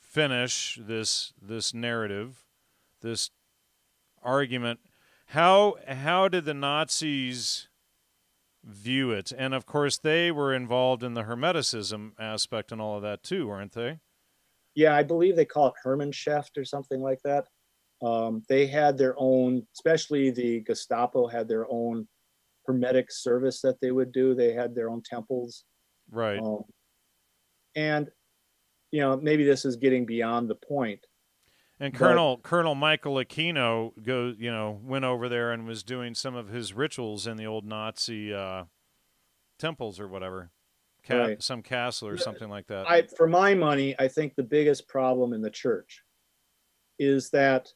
[0.00, 2.46] finish this this narrative,
[3.02, 3.30] this
[4.22, 4.80] argument.
[5.26, 7.67] How how did the Nazis
[8.64, 9.32] view it?
[9.36, 13.48] And of course, they were involved in the Hermeticism aspect and all of that too,
[13.48, 13.98] weren't they?
[14.78, 17.48] yeah, I believe they call it Hermannschafт or something like that.
[18.00, 22.06] Um, they had their own, especially the Gestapo had their own
[22.64, 24.36] hermetic service that they would do.
[24.36, 25.64] They had their own temples.
[26.08, 26.38] Right.
[26.38, 26.62] Um,
[27.74, 28.08] and,
[28.92, 31.04] you know, maybe this is getting beyond the point.
[31.80, 36.14] And Colonel but, Colonel Michael Aquino go, you know, went over there and was doing
[36.14, 38.64] some of his rituals in the old Nazi uh,
[39.58, 40.50] temples or whatever
[41.06, 41.42] ca- right.
[41.42, 42.88] some castle or something like that.
[42.88, 46.02] I, for my money, I think the biggest problem in the church
[46.98, 47.68] is that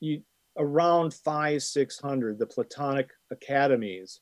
[0.00, 0.22] you
[0.58, 4.20] around five six hundred the Platonic academies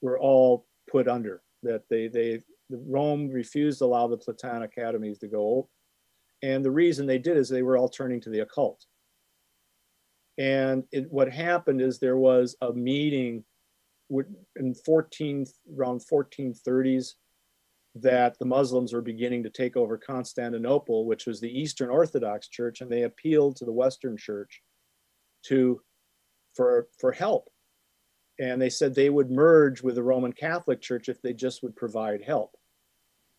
[0.00, 5.28] were all put under that they they Rome refused to allow the Platonic academies to
[5.28, 5.68] go,
[6.42, 8.84] and the reason they did is they were all turning to the occult.
[10.38, 13.44] And it, what happened is there was a meeting
[14.56, 15.46] in 14
[15.76, 17.12] around 1430s
[17.96, 22.80] that the Muslims were beginning to take over Constantinople, which was the Eastern Orthodox Church,
[22.80, 24.62] and they appealed to the Western Church
[25.46, 25.80] to
[26.54, 27.48] for for help.
[28.38, 31.76] And they said they would merge with the Roman Catholic Church if they just would
[31.76, 32.54] provide help.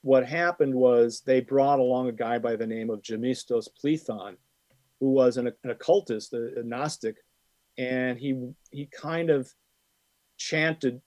[0.02, 4.36] What happened was they brought along a guy by the name of Gemistos Plethon,
[5.00, 7.18] who was an, an occultist, a, a Gnostic,
[7.78, 9.52] and he he kind of
[10.38, 11.02] chanted,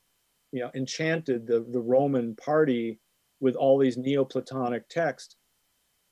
[0.52, 3.00] you know, enchanted the, the Roman party
[3.40, 5.36] with all these Neoplatonic texts.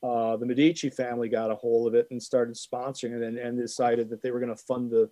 [0.03, 3.57] Uh, the Medici family got a hold of it and started sponsoring it and, and
[3.57, 5.09] decided that they were going to fund the,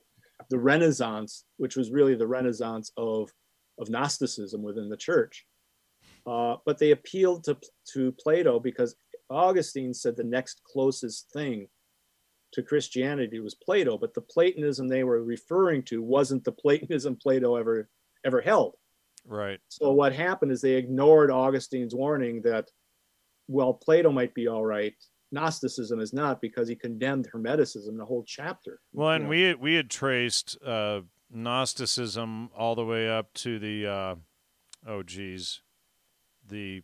[0.49, 3.30] the Renaissance, which was really the Renaissance of,
[3.80, 5.45] of Gnosticism within the church.
[6.26, 7.57] Uh, but they appealed to,
[7.93, 8.95] to Plato because
[9.30, 11.68] Augustine said the next closest thing
[12.53, 17.56] to Christianity was Plato, but the Platonism they were referring to wasn't the Platonism Plato
[17.56, 17.89] ever
[18.26, 18.76] ever held.
[19.26, 19.60] Right.
[19.69, 22.69] So what happened is they ignored Augustine's warning that,
[23.48, 24.93] well, Plato might be all right.
[25.31, 28.81] Gnosticism is not because he condemned Hermeticism the whole chapter.
[28.93, 29.30] Well, and know?
[29.30, 34.15] we had, we had traced uh, Gnosticism all the way up to the uh,
[34.85, 35.61] oh geez,
[36.52, 36.84] the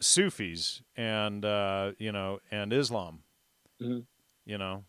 [0.00, 3.20] Sufis and uh, you know and Islam.
[3.82, 4.00] Mm-hmm.
[4.46, 4.84] You know,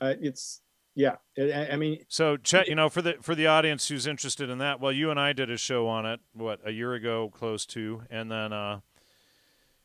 [0.00, 0.60] uh, it's
[0.96, 4.58] yeah, I mean, so Chet, you know, for the for the audience who's interested in
[4.58, 7.66] that, well, you and I did a show on it, what a year ago, close
[7.66, 8.80] to, and then uh,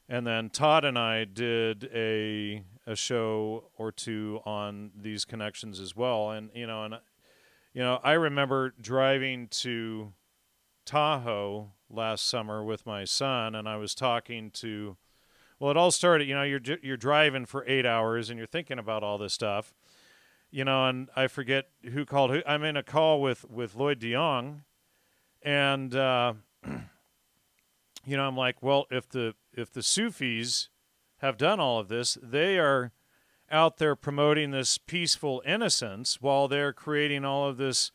[0.07, 5.95] and then Todd and I did a a show or two on these connections as
[5.95, 6.99] well, and you know, and
[7.73, 10.13] you know, I remember driving to
[10.89, 14.97] Tahoe last summer with my son, and I was talking to.
[15.59, 16.27] Well, it all started.
[16.27, 19.73] You know, you're you're driving for eight hours, and you're thinking about all this stuff
[20.51, 22.41] you know, and I forget who called who.
[22.45, 24.61] I'm in a call with with Lloyd DeYoung,
[25.41, 26.33] and uh,
[28.05, 30.69] you know, I'm like, well, if the if the Sufis
[31.17, 32.91] have done all of this, they are
[33.51, 37.91] out there promoting this peaceful innocence while they're creating all of this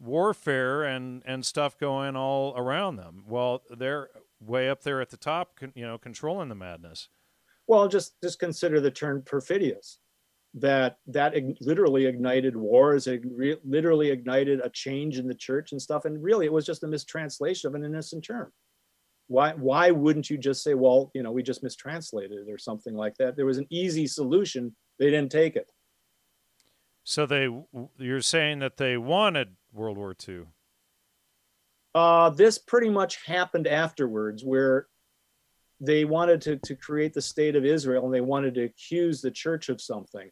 [0.00, 3.24] warfare and and stuff going all around them.
[3.28, 4.08] Well, they're
[4.40, 7.08] way up there at the top, you know, controlling the madness.
[7.66, 9.98] Well, just just consider the term perfidious.
[10.54, 13.06] That that literally ignited wars.
[13.06, 13.22] It
[13.64, 16.06] literally ignited a change in the church and stuff.
[16.06, 18.52] And really, it was just a mistranslation of an innocent term.
[19.28, 22.94] Why why wouldn't you just say, well, you know, we just mistranslated it or something
[22.96, 23.36] like that?
[23.36, 24.74] There was an easy solution.
[24.98, 25.70] They didn't take it.
[27.04, 27.48] So they,
[27.98, 30.44] you're saying that they wanted World War II.
[31.94, 34.86] Uh, this pretty much happened afterwards, where
[35.80, 39.30] they wanted to, to create the state of Israel and they wanted to accuse the
[39.30, 40.30] church of something.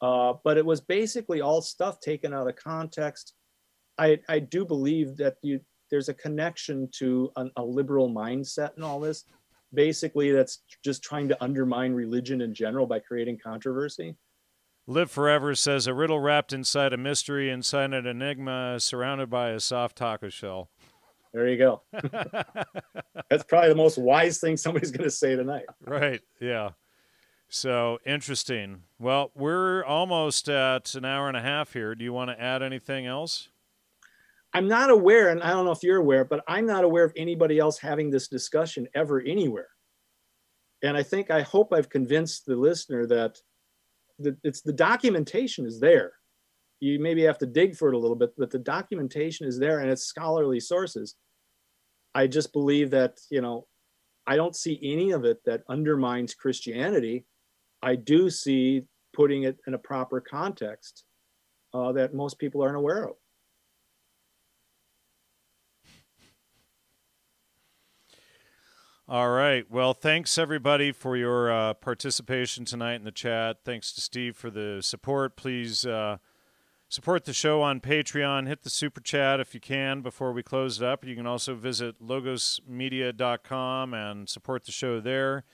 [0.00, 3.34] Uh, but it was basically all stuff taken out of context.
[3.98, 5.60] I, I do believe that you,
[5.90, 9.24] there's a connection to an, a liberal mindset in all this.
[9.74, 14.14] Basically, that's just trying to undermine religion in general by creating controversy.
[14.90, 19.60] Live Forever says a riddle wrapped inside a mystery, inside an enigma, surrounded by a
[19.60, 20.70] soft taco shell.
[21.34, 21.82] There you go.
[23.28, 25.66] That's probably the most wise thing somebody's going to say tonight.
[25.84, 26.22] Right.
[26.40, 26.70] Yeah.
[27.50, 28.84] So interesting.
[28.98, 31.94] Well, we're almost at an hour and a half here.
[31.94, 33.50] Do you want to add anything else?
[34.54, 37.12] I'm not aware, and I don't know if you're aware, but I'm not aware of
[37.14, 39.68] anybody else having this discussion ever anywhere.
[40.82, 43.38] And I think, I hope I've convinced the listener that
[44.42, 46.12] it's the documentation is there
[46.80, 49.80] you maybe have to dig for it a little bit, but the documentation is there
[49.80, 51.16] and it's scholarly sources.
[52.14, 53.66] I just believe that, you know,
[54.26, 57.24] I don't see any of it that undermines Christianity.
[57.82, 58.82] I do see
[59.14, 61.04] putting it in a proper context
[61.74, 63.16] uh, that most people aren't aware of.
[69.08, 69.64] All right.
[69.70, 73.58] Well, thanks everybody for your uh, participation tonight in the chat.
[73.64, 75.34] Thanks to Steve for the support.
[75.34, 76.18] Please uh,
[76.90, 78.46] Support the show on Patreon.
[78.46, 81.04] Hit the super chat if you can before we close it up.
[81.04, 85.44] You can also visit logosmedia.com and support the show there.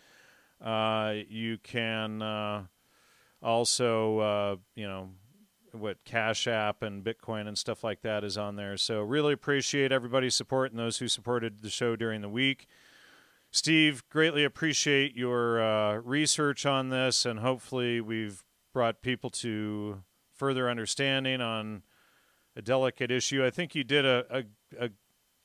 [0.65, 2.67] Uh, you can uh,
[3.43, 5.11] also, uh, you know,
[5.73, 8.77] what Cash App and Bitcoin and stuff like that is on there.
[8.77, 12.69] So really appreciate everybody's support and those who supported the show during the week.
[13.55, 20.03] Steve, greatly appreciate your uh, research on this, and hopefully we've brought people to
[20.35, 21.85] further understanding on
[22.57, 23.45] a delicate issue.
[23.47, 24.91] I think you did a, a, a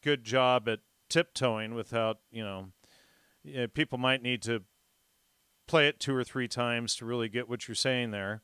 [0.03, 2.69] good job at tiptoeing without, you know,
[3.43, 4.63] you know, people might need to
[5.67, 8.41] play it two or three times to really get what you're saying there.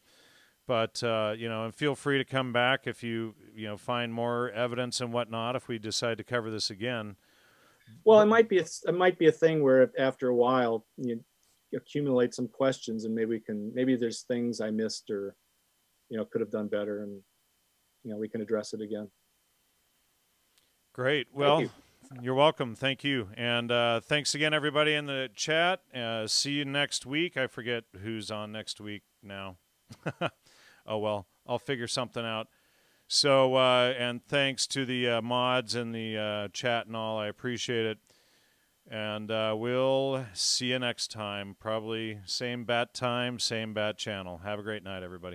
[0.67, 4.13] But uh, you know, and feel free to come back if you you know find
[4.13, 5.55] more evidence and whatnot.
[5.55, 7.15] If we decide to cover this again,
[8.03, 11.19] well, it might be a, it might be a thing where after a while you
[11.75, 15.35] accumulate some questions and maybe we can maybe there's things I missed or
[16.09, 17.19] you know could have done better and
[18.03, 19.09] you know we can address it again.
[20.93, 21.27] Great.
[21.33, 21.69] Well you.
[22.21, 22.75] you're welcome.
[22.75, 23.29] Thank you.
[23.35, 25.81] And uh, thanks again everybody in the chat.
[25.93, 27.35] Uh, see you next week.
[27.37, 29.57] I forget who's on next week now.
[30.85, 32.47] Oh well i'll figure something out
[33.07, 37.17] so uh, and thanks to the uh, mods and the uh, chat and all.
[37.17, 37.97] I appreciate it.
[38.87, 41.55] And uh, we'll see you next time.
[41.59, 44.41] Probably same bat time same bat channel.
[44.43, 45.23] Have a great night everybody